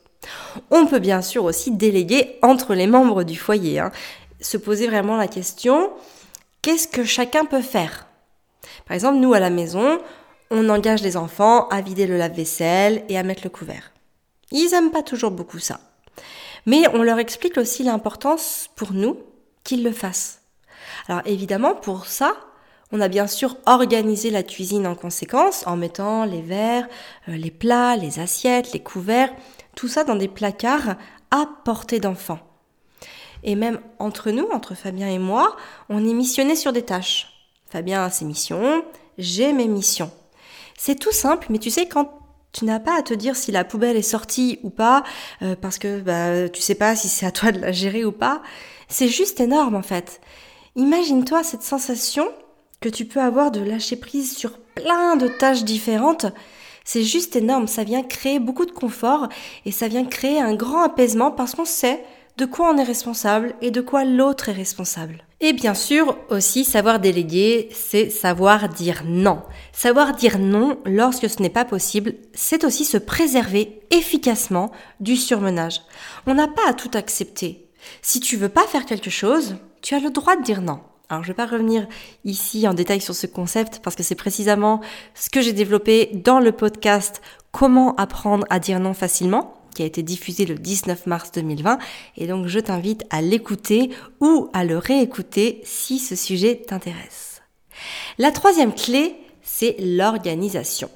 On 0.73 0.87
peut 0.87 0.99
bien 0.99 1.23
sûr 1.23 1.45
aussi 1.45 1.71
déléguer 1.71 2.39
entre 2.43 2.75
les 2.75 2.89
membres 2.89 3.23
du 3.23 3.37
foyer. 3.37 3.79
Hein. 3.79 3.93
Se 4.41 4.57
poser 4.57 4.89
vraiment 4.89 5.17
la 5.17 5.29
question, 5.29 5.91
qu'est-ce 6.63 6.89
que 6.89 7.05
chacun 7.05 7.45
peut 7.45 7.63
faire? 7.63 8.09
Par 8.89 8.97
exemple, 8.97 9.19
nous 9.19 9.35
à 9.35 9.39
la 9.39 9.51
maison, 9.51 10.01
on 10.51 10.69
engage 10.69 11.03
les 11.03 11.17
enfants 11.17 11.69
à 11.69 11.81
vider 11.81 12.09
le 12.09 12.19
lave-vaisselle 12.19 13.05
et 13.09 13.17
à 13.17 13.23
mettre 13.23 13.43
le 13.45 13.51
couvert. 13.51 13.92
Ils 14.53 14.71
n'aiment 14.71 14.91
pas 14.91 15.03
toujours 15.03 15.33
beaucoup 15.33 15.59
ça. 15.59 15.81
Mais 16.67 16.85
on 16.95 17.03
leur 17.03 17.19
explique 17.19 17.59
aussi 17.59 17.83
l'importance 17.83 18.69
pour 18.77 18.93
nous 18.93 19.19
qu'ils 19.65 19.83
le 19.83 19.93
fassent. 19.93 20.43
Alors 21.09 21.23
évidemment, 21.25 21.75
pour 21.75 22.07
ça, 22.07 22.35
on 22.93 23.01
a 23.01 23.09
bien 23.09 23.27
sûr 23.27 23.57
organisé 23.67 24.31
la 24.31 24.43
cuisine 24.43 24.87
en 24.87 24.95
conséquence, 24.95 25.67
en 25.67 25.77
mettant 25.77 26.25
les 26.25 26.43
verres, 26.43 26.87
euh, 27.29 27.37
les 27.37 27.51
plats, 27.51 27.97
les 27.97 28.21
assiettes, 28.21 28.73
les 28.73 28.83
couverts, 28.83 29.35
tout 29.75 29.89
ça 29.89 30.05
dans 30.05 30.17
des 30.17 30.29
placards 30.29 30.97
à 31.31 31.49
portée 31.65 32.01
d'enfant. 32.01 32.39
Et 33.43 33.57
même 33.57 33.81
entre 33.99 34.31
nous, 34.31 34.47
entre 34.53 34.75
Fabien 34.75 35.09
et 35.09 35.19
moi, 35.19 35.57
on 35.89 36.07
est 36.07 36.13
missionné 36.13 36.55
sur 36.55 36.73
des 36.73 36.83
tâches. 36.83 37.29
Fabien 37.67 38.05
a 38.05 38.11
ses 38.11 38.27
missions, 38.27 38.85
j'ai 39.19 39.53
mes 39.53 39.67
missions. 39.67 40.13
C'est 40.77 40.99
tout 40.99 41.13
simple, 41.13 41.47
mais 41.51 41.59
tu 41.59 41.71
sais, 41.71 41.87
quand 41.89 42.22
tu 42.53 42.65
n'as 42.65 42.81
pas 42.81 42.99
à 42.99 43.03
te 43.03 43.15
dire 43.15 43.37
si 43.37 43.51
la 43.51 43.65
poubelle 43.65 43.97
est 43.97 44.03
sortie 44.03 44.59
ou 44.63 44.71
pas, 44.71 45.03
euh, 45.43 45.57
parce 45.61 45.79
que 45.79 46.01
bah, 46.01 46.49
tu 46.49 46.61
sais 46.61 46.75
pas 46.75 46.95
si 46.97 47.09
c'est 47.09 47.27
à 47.27 47.31
toi 47.31 47.53
de 47.53 47.59
la 47.59 47.73
gérer 47.73 48.05
ou 48.05 48.13
pas. 48.13 48.43
C'est 48.89 49.09
juste 49.09 49.41
énorme 49.41 49.75
en 49.75 49.83
fait. 49.83 50.21
Imagine-toi 50.77 51.43
cette 51.43 51.63
sensation 51.63 52.29
que 52.81 52.89
tu 52.89 53.05
peux 53.05 53.21
avoir 53.21 53.51
de 53.51 53.61
lâcher 53.61 53.97
prise 53.97 54.37
sur 54.37 54.59
plein 54.59 55.17
de 55.17 55.29
tâches 55.29 55.65
différentes. 55.65 56.27
C'est 56.85 57.05
juste 57.05 57.37
énorme, 57.37 57.69
ça 57.69 57.85
vient 57.85 58.03
créer 58.03 58.39
beaucoup 58.39 58.67
de 58.67 58.73
confort 58.73 59.29
et 59.65 59.73
ça 59.73 59.89
vient 59.89 60.05
créer 60.05 60.41
un 60.41 60.55
grand 60.55 60.83
apaisement 60.83 61.31
parce 61.31 61.55
qu'on 61.55 61.65
sait 61.65 62.05
de 62.39 62.45
quoi 62.45 62.71
on 62.71 62.77
est 62.77 62.83
responsable 62.83 63.55
et 63.61 63.71
de 63.71 63.81
quoi 63.81 64.05
l'autre 64.05 64.49
est 64.49 64.53
responsable. 64.53 65.25
Et 65.45 65.53
bien 65.53 65.75
sûr, 65.75 66.17
aussi, 66.31 66.65
savoir 66.65 67.01
déléguer, 67.01 67.69
c'est 67.73 68.11
savoir 68.11 68.69
dire 68.69 69.03
non. 69.05 69.43
Savoir 69.73 70.15
dire 70.15 70.39
non 70.39 70.79
lorsque 70.87 71.29
ce 71.29 71.43
n'est 71.43 71.51
pas 71.51 71.65
possible, 71.65 72.15
c'est 72.33 72.63
aussi 72.63 72.85
se 72.85 72.97
préserver 72.97 73.81
efficacement 73.91 74.71
du 75.01 75.17
surmenage. 75.17 75.83
On 76.29 76.35
n'a 76.35 76.47
pas 76.47 76.69
à 76.69 76.75
tout 76.75 76.93
accepter. 76.95 77.67
Si 78.03 78.21
tu 78.21 78.37
veux 78.37 78.51
pas 78.51 78.69
faire 78.69 78.87
quelque 78.87 79.11
chose, 79.11 79.57
tu 79.83 79.97
as 79.97 79.99
le 79.99 80.11
droit 80.11 80.37
de 80.37 80.45
dire 80.45 80.63
non. 80.63 80.79
Alors, 81.09 81.25
je 81.25 81.29
vais 81.29 81.35
pas 81.35 81.47
revenir 81.47 81.89
ici 82.25 82.69
en 82.69 82.73
détail 82.73 83.01
sur 83.01 83.17
ce 83.17 83.27
concept 83.27 83.81
parce 83.83 83.97
que 83.97 84.05
c'est 84.05 84.15
précisément 84.15 84.81
ce 85.17 85.29
que 85.29 85.41
j'ai 85.41 85.53
développé 85.53 86.11
dans 86.15 86.39
le 86.39 86.53
podcast 86.53 87.21
Comment 87.51 87.97
apprendre 87.97 88.47
à 88.49 88.61
dire 88.61 88.79
non 88.79 88.95
facilement 88.95 89.62
qui 89.75 89.83
a 89.83 89.87
été 89.87 90.03
diffusé 90.03 90.45
le 90.47 90.55
19 90.55 91.07
mars 91.07 91.33
2020 91.33 91.79
et 92.17 92.27
donc 92.27 92.47
je 92.47 92.61
t'invite 92.61 93.05
à 93.11 93.23
l'écouter 93.23 93.91
ou 94.21 94.49
à 94.53 94.65
le 94.65 94.79
réécouter 94.79 95.61
si 95.65 95.99
ce 95.99 96.17
sujet 96.17 96.57
t'intéresse. 96.57 97.43
La 98.19 98.31
troisième 98.31 98.75
clé, 98.75 99.17
c'est 99.43 99.77
l'organisation. 99.79 100.91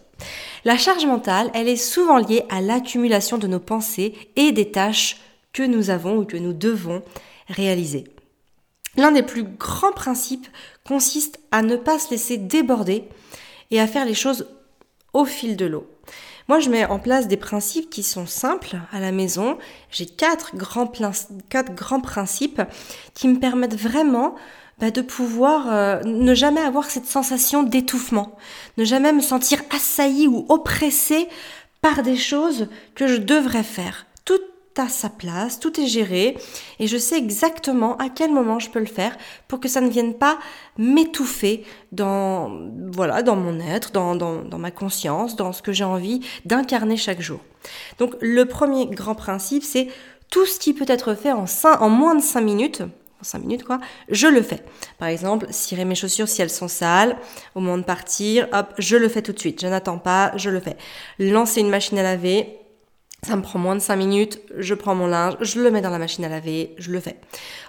La 0.65 0.77
charge 0.77 1.07
mentale, 1.07 1.51
elle 1.55 1.69
est 1.69 1.77
souvent 1.77 2.19
liée 2.19 2.45
à 2.49 2.61
l'accumulation 2.61 3.39
de 3.39 3.47
nos 3.47 3.61
pensées 3.61 4.15
et 4.37 4.53
des 4.53 4.71
tâches 4.71 5.19
que 5.53 5.63
nous 5.63 5.91
avons 5.91 6.19
ou 6.19 6.25
que 6.25 6.37
nous 6.37 6.53
devons 6.53 7.03
réaliser. 7.49 8.05
L'un 8.97 9.13
des 9.13 9.23
plus 9.23 9.45
grands 9.45 9.93
principes 9.93 10.49
consiste 10.85 11.39
à 11.51 11.63
ne 11.63 11.77
pas 11.77 11.99
se 11.99 12.11
laisser 12.11 12.39
déborder 12.39 13.05
et 13.71 13.81
à 13.81 13.87
faire 13.87 14.05
les 14.05 14.15
choses 14.15 14.49
au 15.13 15.25
fil 15.25 15.57
de 15.57 15.67
l'eau. 15.67 15.87
Moi, 16.49 16.61
je 16.61 16.71
mets 16.71 16.85
en 16.85 16.99
place 16.99 17.27
des 17.27 17.37
principes 17.37 17.91
qui 17.91 18.03
sont 18.03 18.27
simples 18.27 18.77
à 18.93 19.01
la 19.01 19.11
maison. 19.11 19.59
J'ai 19.91 20.07
quatre 20.07 20.55
grands, 20.55 20.87
principes 22.01 22.63
qui 23.15 23.27
me 23.29 23.41
permettent 23.41 23.75
vraiment 23.75 24.37
bah, 24.79 24.93
de 24.93 25.01
pouvoir 25.01 25.73
euh, 25.73 26.03
ne 26.05 26.35
jamais 26.35 26.61
avoir 26.61 26.85
cette 26.91 27.07
sensation 27.07 27.65
d'étouffement, 27.65 28.37
ne 28.77 28.85
jamais 28.85 29.13
me 29.13 29.23
sentir 29.23 29.61
assailli 29.75 30.29
ou 30.29 30.47
oppressé 30.49 31.29
par 31.81 32.03
des 32.03 32.17
choses 32.17 32.69
que 32.95 33.09
je 33.09 33.17
devrais 33.17 33.65
faire. 33.65 34.07
À 34.79 34.91
sa 34.91 35.09
place, 35.09 35.59
tout 35.59 35.81
est 35.81 35.87
géré 35.87 36.37
et 36.79 36.87
je 36.87 36.99
sais 36.99 37.17
exactement 37.17 37.97
à 37.97 38.11
quel 38.11 38.31
moment 38.31 38.59
je 38.59 38.69
peux 38.69 38.79
le 38.79 38.85
faire 38.85 39.17
pour 39.49 39.59
que 39.59 39.69
ça 39.69 39.81
ne 39.81 39.89
vienne 39.89 40.13
pas 40.13 40.39
m'étouffer 40.77 41.65
dans, 41.93 42.51
voilà, 42.93 43.23
dans 43.23 43.37
mon 43.37 43.59
être, 43.59 43.93
dans, 43.93 44.15
dans, 44.15 44.43
dans 44.43 44.59
ma 44.59 44.71
conscience, 44.71 45.35
dans 45.35 45.55
ce 45.55 45.63
que 45.63 45.73
j'ai 45.73 45.85
envie 45.85 46.21
d'incarner 46.45 46.99
chaque 46.99 47.23
jour. 47.23 47.41
Donc 47.99 48.17
le 48.21 48.45
premier 48.45 48.85
grand 48.85 49.15
principe, 49.15 49.65
c'est 49.65 49.89
tout 50.31 50.45
ce 50.45 50.59
qui 50.59 50.75
peut 50.75 50.85
être 50.89 51.15
fait 51.15 51.33
en, 51.33 51.47
en 51.65 51.89
moins 51.89 52.15
de 52.15 52.23
5 52.23 52.43
minutes, 52.43 52.83
en 52.83 53.25
5 53.25 53.39
minutes 53.39 53.65
quoi, 53.65 53.79
je 54.11 54.27
le 54.27 54.43
fais. 54.43 54.63
Par 54.99 55.09
exemple, 55.09 55.47
cirer 55.49 55.87
mes 55.87 55.95
chaussures 55.95 56.29
si 56.29 56.43
elles 56.43 56.51
sont 56.51 56.69
sales, 56.69 57.17
au 57.55 57.61
moment 57.61 57.79
de 57.79 57.83
partir, 57.83 58.47
hop, 58.53 58.75
je 58.77 58.99
le 58.99 59.09
fais 59.09 59.23
tout 59.23 59.33
de 59.33 59.39
suite, 59.39 59.63
je 59.63 59.69
n'attends 59.69 59.99
pas, 59.99 60.33
je 60.37 60.51
le 60.51 60.61
fais. 60.61 60.77
Lancer 61.19 61.63
une 61.63 61.71
machine 61.71 61.99
à 61.99 62.03
laver, 62.03 62.59
Ça 63.27 63.35
me 63.35 63.43
prend 63.43 63.59
moins 63.59 63.75
de 63.75 63.81
5 63.81 63.97
minutes, 63.97 64.41
je 64.57 64.73
prends 64.73 64.95
mon 64.95 65.09
linge, 65.09 65.35
je 65.41 65.61
le 65.61 65.73
mets 65.73 65.81
dans 65.81 65.91
la 65.91 65.99
machine 65.99 66.25
à 66.25 66.29
laver, 66.29 66.77
je 66.79 66.93
le 66.93 67.01
fais. 67.01 67.17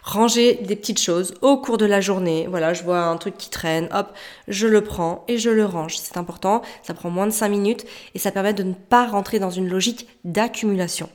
Ranger 0.04 0.54
des 0.62 0.76
petites 0.76 1.02
choses 1.02 1.34
au 1.41 1.58
cours 1.58 1.80
de 1.80 1.86
la 1.88 2.00
journée. 2.00 2.46
Voilà, 2.48 2.76
je 2.76 2.84
vois 2.84 3.00
un 3.00 3.17
truc 3.17 3.39
qui 3.39 3.50
traîne, 3.50 3.89
hop, 3.91 4.13
je 4.48 4.67
le 4.67 4.84
prends 4.84 5.26
et 5.28 5.39
je 5.39 5.50
le 5.50 5.65
range. 5.65 5.98
C'est 5.98 6.17
important, 6.17 6.62
ça 6.84 6.93
prend 6.93 7.10
moins 7.10 7.26
de 7.26 7.32
5 7.32 7.50
minutes 7.50 7.86
et 8.13 8.20
ça 8.20 8.32
permet 8.32 8.54
de 8.54 8.62
ne 8.62 8.74
pas 8.74 9.08
rentrer 9.08 9.39
dans 9.39 9.50
une 9.50 9.67
logique 9.67 10.08
d'accumulation. 10.26 11.10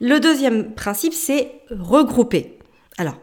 Le 0.00 0.20
deuxième 0.20 0.72
principe, 0.72 1.12
c'est 1.12 1.52
regrouper. 1.68 2.58
Alors, 2.96 3.16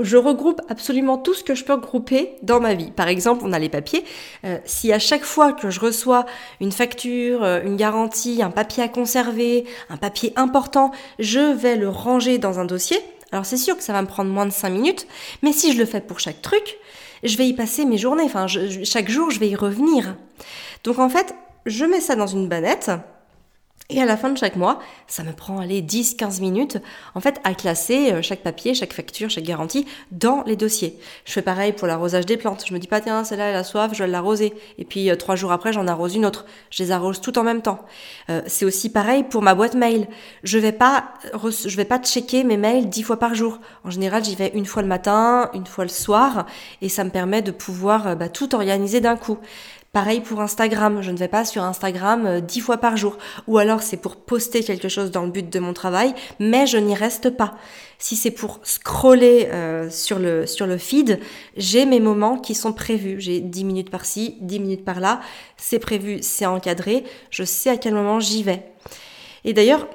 je 0.00 0.16
regroupe 0.16 0.60
absolument 0.68 1.18
tout 1.18 1.34
ce 1.34 1.44
que 1.44 1.54
je 1.54 1.64
peux 1.64 1.74
regrouper 1.74 2.34
dans 2.42 2.60
ma 2.60 2.74
vie. 2.74 2.90
Par 2.90 3.08
exemple, 3.08 3.42
on 3.44 3.52
a 3.52 3.58
les 3.58 3.68
papiers. 3.68 4.04
Euh, 4.44 4.58
si 4.64 4.92
à 4.92 4.98
chaque 4.98 5.24
fois 5.24 5.52
que 5.52 5.70
je 5.70 5.80
reçois 5.80 6.24
une 6.60 6.72
facture, 6.72 7.42
euh, 7.42 7.62
une 7.62 7.76
garantie, 7.76 8.42
un 8.42 8.50
papier 8.50 8.82
à 8.82 8.88
conserver, 8.88 9.64
un 9.90 9.96
papier 9.96 10.32
important, 10.36 10.92
je 11.18 11.52
vais 11.52 11.76
le 11.76 11.88
ranger 11.88 12.38
dans 12.38 12.58
un 12.58 12.64
dossier, 12.64 12.98
alors 13.32 13.46
c'est 13.46 13.56
sûr 13.56 13.76
que 13.76 13.82
ça 13.82 13.92
va 13.92 14.02
me 14.02 14.06
prendre 14.06 14.30
moins 14.30 14.46
de 14.46 14.52
5 14.52 14.70
minutes, 14.70 15.06
mais 15.42 15.52
si 15.52 15.72
je 15.72 15.78
le 15.78 15.86
fais 15.86 16.00
pour 16.00 16.20
chaque 16.20 16.42
truc, 16.42 16.78
je 17.22 17.36
vais 17.36 17.48
y 17.48 17.54
passer 17.54 17.84
mes 17.84 17.98
journées. 17.98 18.24
Enfin, 18.24 18.46
chaque 18.46 19.10
jour, 19.10 19.30
je 19.30 19.40
vais 19.40 19.48
y 19.48 19.56
revenir. 19.56 20.16
Donc 20.84 20.98
en 20.98 21.08
fait, 21.08 21.34
je 21.66 21.84
mets 21.84 22.00
ça 22.00 22.16
dans 22.16 22.26
une 22.26 22.48
bannette 22.48 22.90
et 23.90 24.00
à 24.00 24.06
la 24.06 24.16
fin 24.16 24.30
de 24.30 24.38
chaque 24.38 24.56
mois, 24.56 24.78
ça 25.06 25.22
me 25.22 25.32
prend 25.32 25.58
aller 25.58 25.82
10-15 25.82 26.40
minutes 26.40 26.78
en 27.14 27.20
fait 27.20 27.40
à 27.44 27.52
classer 27.54 28.12
euh, 28.12 28.22
chaque 28.22 28.42
papier, 28.42 28.74
chaque 28.74 28.92
facture, 28.92 29.28
chaque 29.28 29.44
garantie 29.44 29.86
dans 30.12 30.42
les 30.46 30.56
dossiers. 30.56 30.98
Je 31.24 31.32
fais 31.32 31.42
pareil 31.42 31.72
pour 31.72 31.86
l'arrosage 31.86 32.24
des 32.24 32.36
plantes. 32.36 32.64
Je 32.66 32.72
me 32.72 32.78
dis 32.78 32.86
pas 32.86 33.00
tiens 33.00 33.24
celle-là 33.24 33.48
elle 33.48 33.56
a 33.56 33.64
soif, 33.64 33.90
je 33.92 34.04
vais 34.04 34.08
l'arroser. 34.08 34.54
Et 34.78 34.84
puis 34.84 35.10
euh, 35.10 35.16
trois 35.16 35.36
jours 35.36 35.52
après 35.52 35.72
j'en 35.72 35.86
arrose 35.86 36.14
une 36.14 36.24
autre. 36.24 36.46
Je 36.70 36.82
les 36.82 36.90
arrose 36.90 37.20
tout 37.20 37.38
en 37.38 37.42
même 37.42 37.60
temps. 37.60 37.84
Euh, 38.30 38.40
c'est 38.46 38.64
aussi 38.64 38.90
pareil 38.90 39.24
pour 39.24 39.42
ma 39.42 39.54
boîte 39.54 39.74
mail. 39.74 40.06
Je 40.42 40.58
vais 40.58 40.72
pas 40.72 41.12
je 41.34 41.76
vais 41.76 41.84
pas 41.84 41.98
checker 41.98 42.44
mes 42.44 42.56
mails 42.56 42.88
dix 42.88 43.02
fois 43.02 43.18
par 43.18 43.34
jour. 43.34 43.58
En 43.84 43.90
général 43.90 44.24
j'y 44.24 44.36
vais 44.36 44.52
une 44.54 44.66
fois 44.66 44.82
le 44.82 44.88
matin, 44.88 45.50
une 45.54 45.66
fois 45.66 45.84
le 45.84 45.90
soir, 45.90 46.46
et 46.80 46.88
ça 46.88 47.04
me 47.04 47.10
permet 47.10 47.42
de 47.42 47.50
pouvoir 47.50 48.16
bah, 48.16 48.28
tout 48.28 48.54
organiser 48.54 49.00
d'un 49.00 49.16
coup. 49.16 49.38
Pareil 49.92 50.20
pour 50.20 50.40
Instagram, 50.40 51.02
je 51.02 51.10
ne 51.10 51.18
vais 51.18 51.28
pas 51.28 51.44
sur 51.44 51.62
Instagram 51.64 52.24
euh, 52.24 52.40
dix 52.40 52.60
fois 52.60 52.78
par 52.78 52.96
jour. 52.96 53.18
Ou 53.46 53.58
alors 53.58 53.82
c'est 53.82 53.98
pour 53.98 54.16
poster 54.16 54.64
quelque 54.64 54.88
chose 54.88 55.10
dans 55.10 55.24
le 55.24 55.30
but 55.30 55.50
de 55.50 55.58
mon 55.58 55.74
travail, 55.74 56.14
mais 56.38 56.66
je 56.66 56.78
n'y 56.78 56.94
reste 56.94 57.28
pas. 57.28 57.58
Si 57.98 58.16
c'est 58.16 58.30
pour 58.30 58.60
scroller 58.62 59.50
euh, 59.52 59.90
sur, 59.90 60.18
le, 60.18 60.46
sur 60.46 60.66
le 60.66 60.78
feed, 60.78 61.20
j'ai 61.58 61.84
mes 61.84 62.00
moments 62.00 62.38
qui 62.38 62.54
sont 62.54 62.72
prévus. 62.72 63.20
J'ai 63.20 63.40
10 63.40 63.64
minutes 63.64 63.90
par-ci, 63.90 64.38
10 64.40 64.60
minutes 64.60 64.84
par-là. 64.86 65.20
C'est 65.58 65.78
prévu, 65.78 66.22
c'est 66.22 66.46
encadré. 66.46 67.04
Je 67.28 67.44
sais 67.44 67.68
à 67.68 67.76
quel 67.76 67.92
moment 67.92 68.18
j'y 68.18 68.42
vais. 68.42 68.72
Et 69.44 69.52
d'ailleurs, 69.52 69.86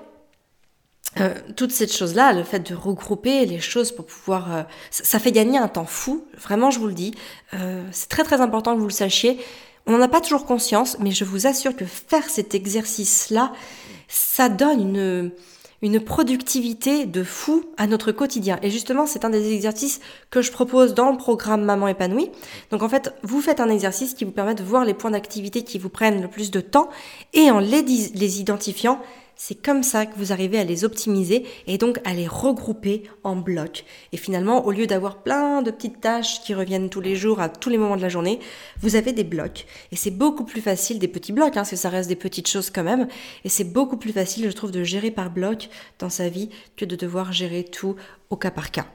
euh, 1.20 1.34
toute 1.56 1.72
cette 1.72 1.92
chose-là, 1.92 2.34
le 2.34 2.44
fait 2.44 2.60
de 2.60 2.76
regrouper 2.76 3.48
les 3.48 3.60
choses 3.60 3.92
pour 3.92 4.06
pouvoir... 4.06 4.68
ça, 4.92 5.18
fait 5.18 5.32
gagner 5.32 5.58
un 5.58 5.68
temps 5.68 5.88
fou, 5.88 6.28
vraiment 6.38 6.70
je 6.70 6.78
vous 6.78 6.86
le 6.88 6.94
dis. 6.94 7.16
c'est 7.92 8.10
très 8.10 8.24
très 8.24 8.42
important 8.42 8.76
que 8.76 8.80
vous 8.80 8.88
le 8.88 8.92
sachiez. 8.92 9.40
On 9.88 9.94
n'en 9.94 10.02
a 10.02 10.08
pas 10.10 10.22
toujours 10.22 10.46
conscience, 10.46 10.98
mais 11.00 11.12
je 11.12 11.24
vous 11.24 11.48
assure 11.48 11.76
que 11.76 11.86
faire 11.86 12.30
cet 12.30 12.54
exercice-là, 12.54 13.54
ça 14.10 14.50
donne 14.50 14.82
une, 14.82 15.32
une 15.82 16.00
productivité 16.02 17.06
de 17.06 17.24
fou 17.24 17.64
à 17.78 17.88
notre 17.88 18.12
quotidien. 18.12 18.60
Et 18.64 18.70
justement, 18.70 19.06
c'est 19.06 19.26
un 19.26 19.30
des 19.30 19.54
exercices 19.54 20.00
que 20.30 20.42
je 20.42 20.52
propose 20.52 20.94
dans 20.94 21.12
le 21.12 21.18
programme 21.18 21.64
Maman 21.64 21.88
épanouie. 21.88 22.32
Donc 22.72 22.84
en 22.84 22.90
fait, 22.90 23.14
vous 23.24 23.42
faites 23.42 23.60
un 23.60 23.70
exercice 23.70 24.14
qui 24.14 24.26
vous 24.26 24.32
permet 24.32 24.56
de 24.56 24.64
voir 24.64 24.86
les 24.86 24.94
points 24.94 25.12
d'activité 25.12 25.64
qui 25.64 25.78
vous 25.78 25.90
prennent 25.90 26.22
le 26.22 26.28
plus 26.28 26.52
de 26.52 26.60
temps 26.60 26.90
et 27.34 27.52
en 27.52 27.60
les, 27.60 27.82
les 27.82 28.40
identifiant, 28.40 29.00
c'est 29.38 29.56
comme 29.56 29.84
ça 29.84 30.06
que 30.06 30.18
vous 30.18 30.32
arrivez 30.32 30.58
à 30.58 30.64
les 30.64 30.84
optimiser 30.84 31.46
et 31.68 31.78
donc 31.78 32.00
à 32.04 32.14
les 32.14 32.28
regrouper 32.28 33.04
en 33.24 33.36
blocs. 33.36 33.86
Et 34.12 34.18
finalement, 34.18 34.66
au 34.66 34.72
lieu 34.72 34.88
d'avoir 34.88 35.22
plein 35.22 35.62
de 35.62 35.72
petites 35.72 36.02
tâches 36.02 36.42
qui 36.42 36.54
reviennent 36.54 36.90
tous 36.90 37.02
les 37.02 37.16
jours 37.16 37.40
à 37.40 37.48
tous 37.48 37.70
les 37.70 37.78
moments 37.78 37.96
de 37.96 38.02
la 38.02 38.10
journée, 38.10 38.40
vous 38.82 38.96
avez 38.96 39.14
des 39.14 39.24
blocs. 39.24 39.68
Et 39.92 39.96
c'est 39.96 40.12
beaucoup 40.12 40.44
plus 40.44 40.62
facile, 40.62 40.98
des 40.98 41.08
petits 41.08 41.32
blocs, 41.32 41.50
hein, 41.50 41.62
parce 41.62 41.70
que 41.70 41.76
ça 41.76 41.90
reste 41.90 42.10
des 42.10 42.16
petites 42.16 42.48
choses 42.48 42.72
quand 42.72 42.84
même. 42.84 43.08
Et 43.44 43.50
c'est 43.50 43.64
beaucoup 43.64 43.98
plus 43.98 44.12
facile, 44.12 44.46
je 44.50 44.56
trouve, 44.56 44.72
de 44.72 44.84
gérer 44.84 45.12
par 45.12 45.30
bloc 45.30 45.70
dans 46.00 46.10
sa 46.10 46.30
vie 46.30 46.50
que 46.76 46.86
de 46.86 46.96
devoir 46.96 47.32
gérer 47.32 47.64
tout 47.64 47.96
au 48.30 48.36
cas 48.36 48.52
par 48.52 48.72
cas. 48.72 48.88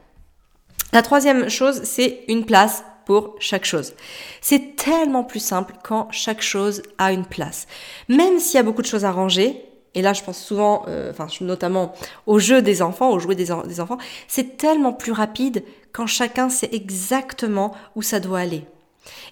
La 0.92 1.02
troisième 1.02 1.48
chose, 1.48 1.83
c'est 1.85 2.24
une 2.28 2.44
place 2.44 2.85
pour 3.07 3.37
chaque 3.38 3.64
chose. 3.64 3.94
C'est 4.40 4.76
tellement 4.76 5.24
plus 5.24 5.40
simple 5.40 5.74
quand 5.83 6.09
chaque 6.11 6.42
chose 6.42 6.83
a 6.98 7.12
une 7.12 7.24
place. 7.24 7.66
Même 8.09 8.38
s'il 8.38 8.57
y 8.57 8.59
a 8.59 8.62
beaucoup 8.62 8.83
de 8.83 8.87
choses 8.87 9.05
à 9.05 9.12
ranger, 9.12 9.64
et 9.94 10.02
là 10.02 10.12
je 10.12 10.22
pense 10.22 10.38
souvent, 10.38 10.85
euh, 10.88 11.12
notamment 11.40 11.92
aux 12.26 12.38
jeux 12.38 12.62
des 12.62 12.83
enfants, 12.83 13.11
aux 13.11 13.18
jouets 13.18 13.35
des, 13.35 13.48
des 13.66 13.81
enfants, 13.81 13.98
c'est 14.28 14.57
tellement 14.57 14.92
plus 14.92 15.12
rapide 15.12 15.64
quand 15.92 16.07
chacun 16.07 16.48
sait 16.48 16.70
exactement 16.72 17.74
où 17.96 18.02
ça 18.02 18.20
doit 18.20 18.40
aller. 18.40 18.64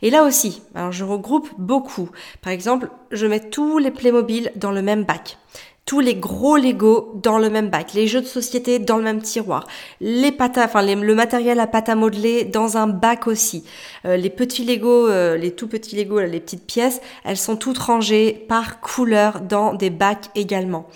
Et 0.03 0.11
là 0.11 0.25
aussi, 0.25 0.63
alors 0.75 0.93
je 0.93 1.05
regroupe 1.05 1.49
beaucoup. 1.59 2.11
Par 2.43 2.53
exemple, 2.53 2.91
je 3.13 3.27
mets 3.27 3.51
tous 3.51 3.79
les 3.79 3.91
Playmobil 3.91 4.51
dans 4.57 4.73
le 4.73 4.83
même 4.83 5.05
bac 5.05 5.39
tous 5.87 6.01
les 6.01 6.15
gros 6.15 6.57
Lego 6.57 7.13
dans 7.23 7.39
le 7.39 7.51
même 7.51 7.69
bac, 7.69 7.95
les 7.95 8.07
jeux 8.07 8.21
de 8.21 8.27
société 8.27 8.79
dans 8.79 8.97
le 8.97 9.03
même 9.03 9.23
tiroir, 9.23 9.67
les 10.01 10.31
pâtes 10.31 10.59
enfin 10.59 10.83
le 10.83 11.15
matériel 11.15 11.59
à 11.59 11.67
pâte 11.67 11.89
à 11.89 11.95
modeler 11.95 12.45
dans 12.45 12.77
un 12.77 12.87
bac 12.87 13.27
aussi. 13.27 13.65
Euh, 14.05 14.17
les 14.17 14.31
petits 14.31 14.65
Lego, 14.65 15.09
euh, 15.09 15.37
les 15.37 15.51
tout 15.51 15.67
petits 15.67 15.97
Lego, 15.97 16.21
les 16.21 16.41
petites 16.41 16.67
pièces, 16.67 17.01
elles 17.25 17.37
sont 17.37 17.57
toutes 17.57 17.79
rangées 17.79 18.33
par 18.49 18.81
couleur 18.81 19.41
dans 19.41 19.75
des 19.75 19.91
bacs 19.91 20.31
également. 20.35 20.87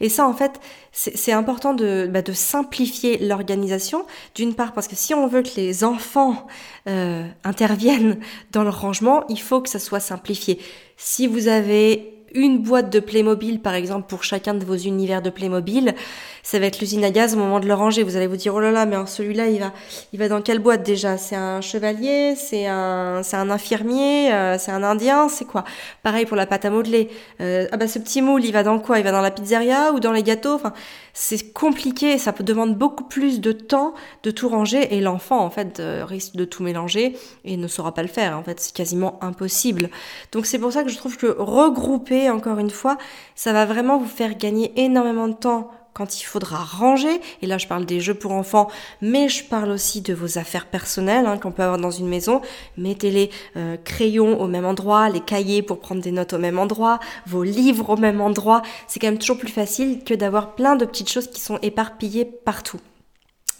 Et 0.00 0.08
ça, 0.08 0.26
en 0.26 0.34
fait, 0.34 0.60
c'est 0.92 1.32
important 1.32 1.72
de, 1.72 2.08
bah, 2.10 2.22
de 2.22 2.32
simplifier 2.32 3.18
l'organisation. 3.18 4.04
D'une 4.34 4.54
part, 4.54 4.72
parce 4.72 4.88
que 4.88 4.96
si 4.96 5.14
on 5.14 5.26
veut 5.28 5.42
que 5.42 5.56
les 5.56 5.84
enfants 5.84 6.46
euh, 6.88 7.24
interviennent 7.44 8.18
dans 8.50 8.64
le 8.64 8.70
rangement, 8.70 9.24
il 9.28 9.40
faut 9.40 9.60
que 9.60 9.68
ça 9.68 9.78
soit 9.78 10.00
simplifié. 10.00 10.58
Si 10.96 11.26
vous 11.26 11.48
avez 11.48 12.19
une 12.34 12.58
boîte 12.58 12.90
de 12.90 13.00
Playmobil, 13.00 13.60
par 13.60 13.74
exemple, 13.74 14.06
pour 14.08 14.24
chacun 14.24 14.54
de 14.54 14.64
vos 14.64 14.76
univers 14.76 15.22
de 15.22 15.30
Playmobil, 15.30 15.94
ça 16.42 16.58
va 16.58 16.66
être 16.66 16.80
l'usine 16.80 17.04
à 17.04 17.10
gaz 17.10 17.34
au 17.34 17.38
moment 17.38 17.60
de 17.60 17.66
le 17.66 17.74
ranger. 17.74 18.02
Vous 18.02 18.16
allez 18.16 18.26
vous 18.26 18.36
dire, 18.36 18.54
oh 18.54 18.60
là 18.60 18.70
là, 18.70 18.86
mais 18.86 18.96
celui-là, 19.06 19.48
il 19.48 19.60
va, 19.60 19.72
il 20.12 20.18
va 20.18 20.28
dans 20.28 20.40
quelle 20.40 20.58
boîte 20.58 20.82
déjà? 20.82 21.16
C'est 21.16 21.36
un 21.36 21.60
chevalier? 21.60 22.34
C'est 22.36 22.66
un, 22.66 23.22
c'est 23.22 23.36
un 23.36 23.50
infirmier? 23.50 24.32
Euh, 24.32 24.58
C'est 24.58 24.72
un 24.72 24.82
indien? 24.82 25.28
C'est 25.28 25.44
quoi? 25.44 25.64
Pareil 26.02 26.26
pour 26.26 26.36
la 26.36 26.46
pâte 26.46 26.64
à 26.64 26.70
modeler. 26.70 27.10
Euh, 27.40 27.66
ah 27.72 27.76
bah 27.76 27.88
ce 27.88 27.98
petit 27.98 28.22
moule, 28.22 28.44
il 28.44 28.52
va 28.52 28.62
dans 28.62 28.78
quoi? 28.78 28.98
Il 28.98 29.04
va 29.04 29.12
dans 29.12 29.20
la 29.20 29.30
pizzeria 29.30 29.92
ou 29.92 30.00
dans 30.00 30.12
les 30.12 30.22
gâteaux? 30.22 30.54
Enfin, 30.54 30.72
c'est 31.12 31.52
compliqué. 31.52 32.18
Ça 32.18 32.32
demande 32.40 32.76
beaucoup 32.76 33.04
plus 33.04 33.40
de 33.40 33.52
temps 33.52 33.94
de 34.22 34.30
tout 34.30 34.48
ranger 34.48 34.94
et 34.94 35.00
l'enfant, 35.00 35.40
en 35.40 35.50
fait, 35.50 35.78
euh, 35.80 36.04
risque 36.06 36.36
de 36.36 36.44
tout 36.44 36.62
mélanger 36.62 37.16
et 37.44 37.56
ne 37.56 37.68
saura 37.68 37.92
pas 37.92 38.02
le 38.02 38.08
faire. 38.08 38.36
En 38.38 38.42
fait, 38.42 38.60
c'est 38.60 38.74
quasiment 38.74 39.22
impossible. 39.22 39.90
Donc 40.32 40.46
c'est 40.46 40.58
pour 40.58 40.72
ça 40.72 40.84
que 40.84 40.90
je 40.90 40.96
trouve 40.96 41.16
que 41.16 41.26
regrouper, 41.38 42.19
encore 42.28 42.58
une 42.58 42.70
fois, 42.70 42.98
ça 43.34 43.52
va 43.52 43.64
vraiment 43.64 43.98
vous 43.98 44.08
faire 44.08 44.36
gagner 44.36 44.72
énormément 44.76 45.28
de 45.28 45.34
temps 45.34 45.70
quand 45.92 46.20
il 46.20 46.24
faudra 46.24 46.58
ranger, 46.58 47.20
et 47.42 47.46
là 47.46 47.58
je 47.58 47.66
parle 47.66 47.84
des 47.84 48.00
jeux 48.00 48.14
pour 48.14 48.32
enfants, 48.32 48.68
mais 49.00 49.28
je 49.28 49.44
parle 49.44 49.70
aussi 49.70 50.00
de 50.00 50.14
vos 50.14 50.38
affaires 50.38 50.66
personnelles 50.66 51.26
hein, 51.26 51.36
qu'on 51.36 51.50
peut 51.50 51.62
avoir 51.62 51.78
dans 51.78 51.90
une 51.90 52.08
maison, 52.08 52.42
mettez 52.76 53.10
les 53.10 53.30
euh, 53.56 53.76
crayons 53.76 54.40
au 54.40 54.46
même 54.46 54.64
endroit, 54.64 55.08
les 55.08 55.20
cahiers 55.20 55.62
pour 55.62 55.80
prendre 55.80 56.00
des 56.00 56.12
notes 56.12 56.32
au 56.32 56.38
même 56.38 56.58
endroit, 56.58 57.00
vos 57.26 57.42
livres 57.42 57.90
au 57.90 57.96
même 57.96 58.20
endroit, 58.20 58.62
c'est 58.86 59.00
quand 59.00 59.08
même 59.08 59.18
toujours 59.18 59.38
plus 59.38 59.48
facile 59.48 60.04
que 60.04 60.14
d'avoir 60.14 60.54
plein 60.54 60.76
de 60.76 60.84
petites 60.84 61.10
choses 61.10 61.28
qui 61.28 61.40
sont 61.40 61.58
éparpillées 61.62 62.24
partout. 62.24 62.80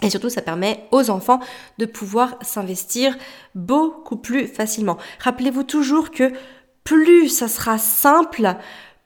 Et 0.02 0.08
surtout, 0.08 0.30
ça 0.30 0.40
permet 0.40 0.84
aux 0.92 1.10
enfants 1.10 1.40
de 1.78 1.84
pouvoir 1.84 2.36
s'investir 2.40 3.16
beaucoup 3.54 4.16
plus 4.16 4.46
facilement. 4.46 4.96
Rappelez-vous 5.18 5.64
toujours 5.64 6.10
que 6.10 6.32
plus 6.90 7.28
ça 7.28 7.46
sera 7.46 7.78
simple, 7.78 8.56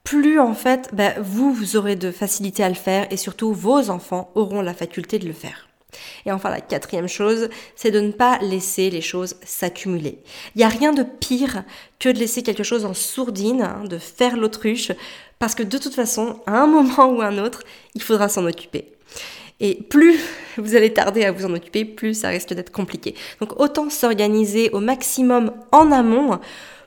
plus 0.05 0.41
en 0.41 0.55
fait, 0.55 0.89
ben, 0.95 1.13
vous, 1.21 1.53
vous 1.53 1.77
aurez 1.77 1.97
de 1.97 2.11
facilité 2.11 2.65
à 2.65 2.71
le 2.71 2.75
faire 2.75 3.07
et 3.11 3.19
surtout 3.19 3.53
vos 3.53 3.91
enfants 3.91 4.31
auront 4.35 4.63
la 4.63 4.73
faculté 4.73 5.19
de 5.19 5.27
le 5.27 5.35
faire. 5.35 5.69
Et 6.25 6.33
enfin, 6.33 6.49
la 6.49 6.63
quatrième 6.63 7.09
chose, 7.09 7.51
c'est 7.77 7.91
de 7.91 8.01
ne 8.01 8.11
pas 8.11 8.39
laisser 8.39 8.89
les 8.89 9.03
choses 9.03 9.37
s'accumuler. 9.45 10.19
Il 10.55 10.61
n'y 10.61 10.65
a 10.65 10.69
rien 10.69 10.95
de 10.95 11.03
pire 11.03 11.63
que 11.99 12.09
de 12.09 12.19
laisser 12.19 12.43
quelque 12.43 12.63
chose 12.63 12.87
en 12.87 12.95
sourdine, 12.95 13.61
hein, 13.61 13.85
de 13.85 13.99
faire 13.99 14.39
l'autruche, 14.39 14.91
parce 15.39 15.55
que 15.55 15.63
de 15.63 15.77
toute 15.77 15.95
façon, 15.95 16.41
à 16.47 16.63
un 16.63 16.67
moment 16.67 17.13
ou 17.13 17.21
à 17.21 17.27
un 17.27 17.37
autre, 17.37 17.65
il 17.95 18.03
faudra 18.03 18.31
s'en 18.31 18.47
occuper. 18.47 18.95
Et 19.61 19.75
plus 19.75 20.19
vous 20.57 20.75
allez 20.75 20.95
tarder 20.95 21.25
à 21.25 21.33
vous 21.33 21.45
en 21.45 21.55
occuper, 21.55 21.85
plus 21.85 22.15
ça 22.15 22.29
risque 22.29 22.55
d'être 22.55 22.73
compliqué. 22.73 23.15
Donc 23.41 23.61
autant 23.61 23.91
s'organiser 23.91 24.71
au 24.71 24.81
maximum 24.81 25.53
en 25.71 25.93
amont 25.93 26.41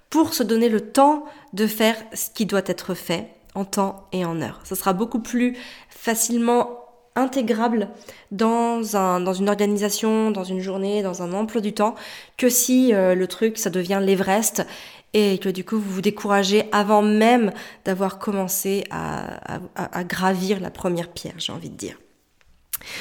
pour 0.10 0.34
se 0.34 0.44
donner 0.44 0.70
le 0.70 0.82
temps 0.82 1.26
de 1.54 1.68
faire 1.68 1.96
ce 2.14 2.30
qui 2.30 2.46
doit 2.46 2.62
être 2.66 2.94
fait 2.94 3.30
en 3.56 3.66
temps 3.66 4.08
et 4.12 4.26
en 4.26 4.42
heure. 4.42 4.62
Ce 4.64 4.76
sera 4.76 4.94
beaucoup 4.94 5.20
plus 5.20 5.58
facilement 5.90 6.84
intégrable 7.16 7.90
dans, 8.32 8.96
un, 8.96 9.20
dans 9.20 9.34
une 9.34 9.50
organisation, 9.50 10.30
dans 10.32 10.44
une 10.44 10.60
journée, 10.60 11.02
dans 11.02 11.24
un 11.24 11.34
emploi 11.34 11.62
du 11.62 11.74
temps, 11.74 11.96
que 12.38 12.48
si 12.48 12.94
euh, 12.94 13.16
le 13.16 13.28
truc, 13.28 13.58
ça 13.58 13.72
devient 13.72 14.00
l'Everest 14.02 14.66
et 15.14 15.40
que 15.40 15.50
du 15.50 15.64
coup 15.64 15.80
vous 15.80 15.90
vous 15.90 16.02
découragez 16.02 16.70
avant 16.72 17.02
même 17.02 17.52
d'avoir 17.86 18.20
commencé 18.20 18.84
à, 18.92 19.60
gravir 20.04 20.60
la 20.60 20.70
première 20.70 21.10
pierre, 21.10 21.34
j'ai 21.38 21.52
envie 21.52 21.70
de 21.70 21.76
dire. 21.76 21.98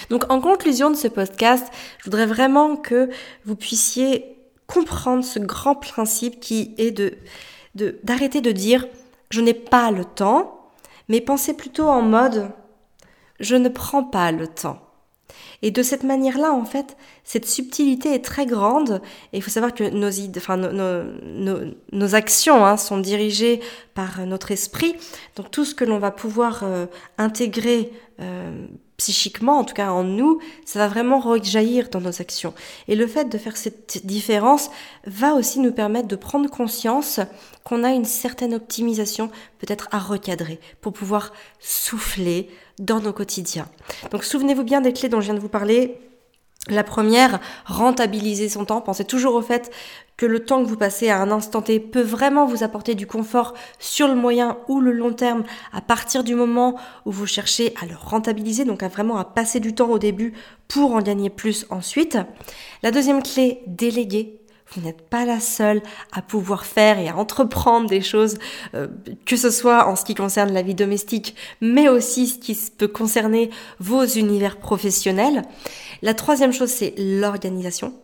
Donc 0.08 0.30
en 0.30 0.40
conclusion 0.40 0.90
de 0.90 0.96
ce 0.96 1.08
podcast, 1.08 1.66
je 1.98 2.04
voudrais 2.04 2.26
vraiment 2.26 2.76
que 2.76 3.10
vous 3.44 3.56
puissiez 3.56 4.35
comprendre 4.66 5.24
ce 5.24 5.38
grand 5.38 5.74
principe 5.74 6.40
qui 6.40 6.74
est 6.78 6.90
de 6.90 7.18
d'arrêter 8.02 8.40
de, 8.40 8.52
dire 8.52 8.86
je 9.28 9.42
n'ai 9.42 9.52
pas 9.52 9.90
le 9.90 10.06
temps, 10.06 10.70
mais 11.08 11.20
pensez 11.20 11.54
plutôt 11.54 11.88
en 11.88 12.00
mode 12.00 12.50
je 13.38 13.54
ne 13.54 13.68
prends 13.68 14.04
pas 14.04 14.32
le 14.32 14.48
temps. 14.48 14.80
Et 15.60 15.70
de 15.70 15.82
cette 15.82 16.04
manière-là, 16.04 16.52
en 16.52 16.64
fait, 16.64 16.96
cette 17.26 17.46
subtilité 17.46 18.14
est 18.14 18.24
très 18.24 18.46
grande. 18.46 19.02
Et 19.32 19.38
il 19.38 19.42
faut 19.42 19.50
savoir 19.50 19.74
que 19.74 19.82
nos, 19.82 20.10
nos, 21.92 22.14
actions 22.14 22.64
hein, 22.64 22.76
sont 22.76 22.98
dirigées 22.98 23.60
par 23.94 24.24
notre 24.24 24.52
esprit. 24.52 24.94
Donc 25.34 25.50
tout 25.50 25.64
ce 25.64 25.74
que 25.74 25.84
l'on 25.84 25.98
va 25.98 26.12
pouvoir 26.12 26.60
euh, 26.62 26.86
intégrer 27.18 27.92
euh, 28.20 28.66
psychiquement, 28.96 29.58
en 29.58 29.64
tout 29.64 29.74
cas 29.74 29.90
en 29.90 30.04
nous, 30.04 30.38
ça 30.64 30.78
va 30.78 30.86
vraiment 30.86 31.18
rejaillir 31.18 31.88
dans 31.88 32.00
nos 32.00 32.22
actions. 32.22 32.54
Et 32.86 32.94
le 32.94 33.08
fait 33.08 33.24
de 33.24 33.38
faire 33.38 33.56
cette 33.56 34.06
différence 34.06 34.70
va 35.04 35.34
aussi 35.34 35.58
nous 35.58 35.72
permettre 35.72 36.06
de 36.06 36.16
prendre 36.16 36.48
conscience 36.48 37.18
qu'on 37.64 37.82
a 37.82 37.90
une 37.90 38.04
certaine 38.04 38.54
optimisation 38.54 39.30
peut-être 39.58 39.88
à 39.90 39.98
recadrer 39.98 40.60
pour 40.80 40.92
pouvoir 40.92 41.32
souffler 41.58 42.48
dans 42.78 43.00
nos 43.00 43.12
quotidiens. 43.12 43.68
Donc 44.12 44.22
souvenez-vous 44.22 44.64
bien 44.64 44.80
des 44.80 44.92
clés 44.92 45.08
dont 45.08 45.20
je 45.20 45.26
viens 45.26 45.34
de 45.34 45.40
vous 45.40 45.48
parler. 45.48 45.98
La 46.68 46.82
première, 46.82 47.38
rentabiliser 47.64 48.48
son 48.48 48.64
temps. 48.64 48.80
Pensez 48.80 49.04
toujours 49.04 49.34
au 49.34 49.42
fait 49.42 49.70
que 50.16 50.26
le 50.26 50.44
temps 50.44 50.64
que 50.64 50.68
vous 50.68 50.76
passez 50.76 51.08
à 51.10 51.20
un 51.20 51.30
instant 51.30 51.62
T 51.62 51.78
peut 51.78 52.02
vraiment 52.02 52.46
vous 52.46 52.64
apporter 52.64 52.94
du 52.94 53.06
confort 53.06 53.54
sur 53.78 54.08
le 54.08 54.14
moyen 54.14 54.58
ou 54.66 54.80
le 54.80 54.90
long 54.90 55.12
terme 55.12 55.44
à 55.72 55.80
partir 55.80 56.24
du 56.24 56.34
moment 56.34 56.76
où 57.04 57.12
vous 57.12 57.26
cherchez 57.26 57.72
à 57.80 57.86
le 57.86 57.94
rentabiliser, 57.94 58.64
donc 58.64 58.82
à 58.82 58.88
vraiment 58.88 59.18
à 59.18 59.24
passer 59.24 59.60
du 59.60 59.74
temps 59.74 59.90
au 59.90 59.98
début 59.98 60.32
pour 60.66 60.92
en 60.92 61.02
gagner 61.02 61.30
plus 61.30 61.66
ensuite. 61.70 62.18
La 62.82 62.90
deuxième 62.90 63.22
clé, 63.22 63.62
déléguer. 63.66 64.40
Vous 64.72 64.80
n'êtes 64.82 65.08
pas 65.08 65.24
la 65.24 65.40
seule 65.40 65.80
à 66.12 66.22
pouvoir 66.22 66.66
faire 66.66 66.98
et 66.98 67.08
à 67.08 67.16
entreprendre 67.16 67.88
des 67.88 68.00
choses, 68.00 68.38
euh, 68.74 68.88
que 69.24 69.36
ce 69.36 69.50
soit 69.50 69.86
en 69.86 69.96
ce 69.96 70.04
qui 70.04 70.14
concerne 70.14 70.52
la 70.52 70.62
vie 70.62 70.74
domestique, 70.74 71.36
mais 71.60 71.88
aussi 71.88 72.26
ce 72.26 72.38
qui 72.38 72.58
peut 72.76 72.88
concerner 72.88 73.50
vos 73.78 74.04
univers 74.04 74.56
professionnels. 74.56 75.42
La 76.02 76.14
troisième 76.14 76.52
chose, 76.52 76.70
c'est 76.70 76.94
l'organisation. 76.98 77.94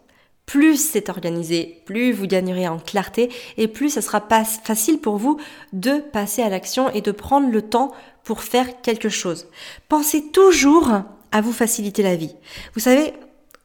Plus 0.46 0.76
c'est 0.76 1.08
organisé, 1.08 1.82
plus 1.86 2.12
vous 2.12 2.26
gagnerez 2.26 2.66
en 2.68 2.78
clarté 2.78 3.30
et 3.56 3.68
plus 3.68 3.90
ça 3.90 4.02
sera 4.02 4.20
facile 4.64 4.98
pour 4.98 5.16
vous 5.16 5.38
de 5.72 5.98
passer 5.98 6.42
à 6.42 6.48
l'action 6.48 6.90
et 6.90 7.00
de 7.00 7.12
prendre 7.12 7.48
le 7.48 7.62
temps 7.62 7.92
pour 8.24 8.42
faire 8.42 8.80
quelque 8.82 9.08
chose. 9.08 9.46
Pensez 9.88 10.30
toujours 10.30 10.90
à 11.30 11.40
vous 11.40 11.52
faciliter 11.52 12.02
la 12.02 12.16
vie. 12.16 12.34
Vous 12.74 12.80
savez, 12.80 13.14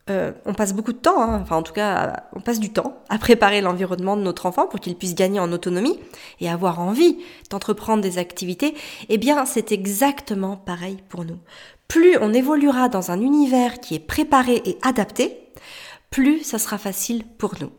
euh, 0.09 0.31
on 0.45 0.53
passe 0.53 0.73
beaucoup 0.73 0.93
de 0.93 0.97
temps, 0.97 1.21
hein, 1.21 1.39
enfin 1.41 1.57
en 1.57 1.63
tout 1.63 1.73
cas, 1.73 2.23
on 2.33 2.39
passe 2.39 2.59
du 2.59 2.71
temps 2.71 3.01
à 3.09 3.17
préparer 3.17 3.61
l'environnement 3.61 4.15
de 4.15 4.21
notre 4.21 4.45
enfant 4.45 4.67
pour 4.67 4.79
qu'il 4.79 4.95
puisse 4.95 5.15
gagner 5.15 5.39
en 5.39 5.51
autonomie 5.51 5.99
et 6.39 6.49
avoir 6.49 6.79
envie 6.79 7.17
d'entreprendre 7.49 8.01
des 8.01 8.17
activités. 8.17 8.75
Eh 9.09 9.17
bien, 9.17 9.45
c'est 9.45 9.71
exactement 9.71 10.55
pareil 10.55 10.97
pour 11.09 11.25
nous. 11.25 11.39
Plus 11.87 12.17
on 12.21 12.33
évoluera 12.33 12.89
dans 12.89 13.11
un 13.11 13.21
univers 13.21 13.79
qui 13.79 13.95
est 13.95 13.99
préparé 13.99 14.61
et 14.65 14.77
adapté, 14.81 15.37
plus 16.09 16.43
ça 16.43 16.59
sera 16.59 16.77
facile 16.77 17.23
pour 17.37 17.55
nous. 17.59 17.71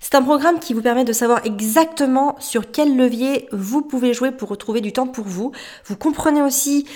C'est 0.00 0.14
un 0.14 0.22
programme 0.22 0.58
qui 0.58 0.74
vous 0.74 0.82
permet 0.82 1.04
de 1.04 1.12
savoir 1.12 1.44
exactement 1.44 2.36
sur 2.40 2.70
quel 2.70 2.96
levier 2.96 3.48
vous 3.52 3.82
pouvez 3.82 4.14
jouer 4.14 4.32
pour 4.32 4.48
retrouver 4.48 4.80
du 4.80 4.92
temps 4.92 5.06
pour 5.06 5.26
vous. 5.26 5.52
Vous 5.84 5.96
comprenez 5.96 6.42
aussi 6.42 6.86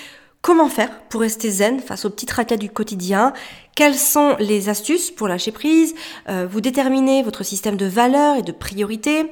Comment 0.45 0.69
faire 0.69 0.99
pour 1.09 1.21
rester 1.21 1.49
zen 1.49 1.79
face 1.79 2.05
aux 2.05 2.11
petits 2.11 2.27
tracas 2.27 2.57
du 2.57 2.69
quotidien 2.69 3.33
Quelles 3.75 3.95
sont 3.95 4.35
les 4.37 4.69
astuces 4.69 5.09
pour 5.09 5.27
lâcher 5.27 5.51
prise 5.51 5.95
euh, 6.29 6.45
Vous 6.47 6.61
déterminez 6.61 7.23
votre 7.23 7.43
système 7.43 7.77
de 7.77 7.87
valeurs 7.87 8.37
et 8.37 8.43
de 8.43 8.51
priorités. 8.51 9.25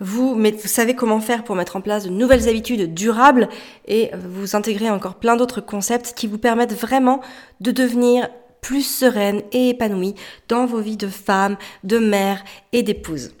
Vous, 0.00 0.42
savez 0.64 0.94
comment 0.94 1.20
faire 1.20 1.44
pour 1.44 1.54
mettre 1.54 1.76
en 1.76 1.82
place 1.82 2.04
de 2.04 2.08
nouvelles 2.08 2.48
habitudes 2.48 2.94
durables 2.94 3.50
et 3.86 4.10
vous 4.14 4.56
intégrez 4.56 4.88
encore 4.88 5.16
plein 5.16 5.36
d'autres 5.36 5.60
concepts 5.60 6.14
qui 6.16 6.26
vous 6.26 6.38
permettent 6.38 6.72
vraiment 6.72 7.20
de 7.60 7.70
devenir 7.70 8.30
plus 8.62 8.86
sereine 8.86 9.42
et 9.52 9.68
épanouie 9.68 10.14
dans 10.48 10.64
vos 10.64 10.80
vies 10.80 10.96
de 10.96 11.08
femme, 11.08 11.58
de 11.82 11.98
mère 11.98 12.42
et 12.72 12.82
d'épouse. 12.82 13.32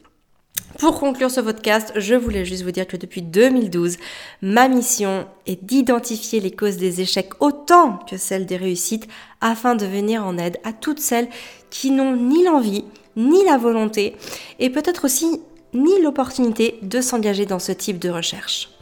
Pour 0.78 0.98
conclure 0.98 1.30
ce 1.30 1.40
podcast, 1.40 1.92
je 1.94 2.14
voulais 2.14 2.44
juste 2.44 2.64
vous 2.64 2.72
dire 2.72 2.86
que 2.86 2.96
depuis 2.96 3.22
2012, 3.22 3.96
ma 4.42 4.66
mission 4.68 5.26
est 5.46 5.62
d'identifier 5.62 6.40
les 6.40 6.50
causes 6.50 6.76
des 6.76 7.00
échecs 7.00 7.30
autant 7.40 7.98
que 8.10 8.16
celles 8.16 8.44
des 8.44 8.56
réussites 8.56 9.06
afin 9.40 9.76
de 9.76 9.86
venir 9.86 10.24
en 10.24 10.36
aide 10.36 10.58
à 10.64 10.72
toutes 10.72 10.98
celles 10.98 11.28
qui 11.70 11.92
n'ont 11.92 12.16
ni 12.16 12.42
l'envie, 12.42 12.84
ni 13.16 13.44
la 13.44 13.56
volonté, 13.56 14.16
et 14.58 14.68
peut-être 14.68 15.04
aussi 15.04 15.40
ni 15.74 16.02
l'opportunité 16.02 16.78
de 16.82 17.00
s'engager 17.00 17.46
dans 17.46 17.60
ce 17.60 17.72
type 17.72 18.00
de 18.00 18.10
recherche. 18.10 18.73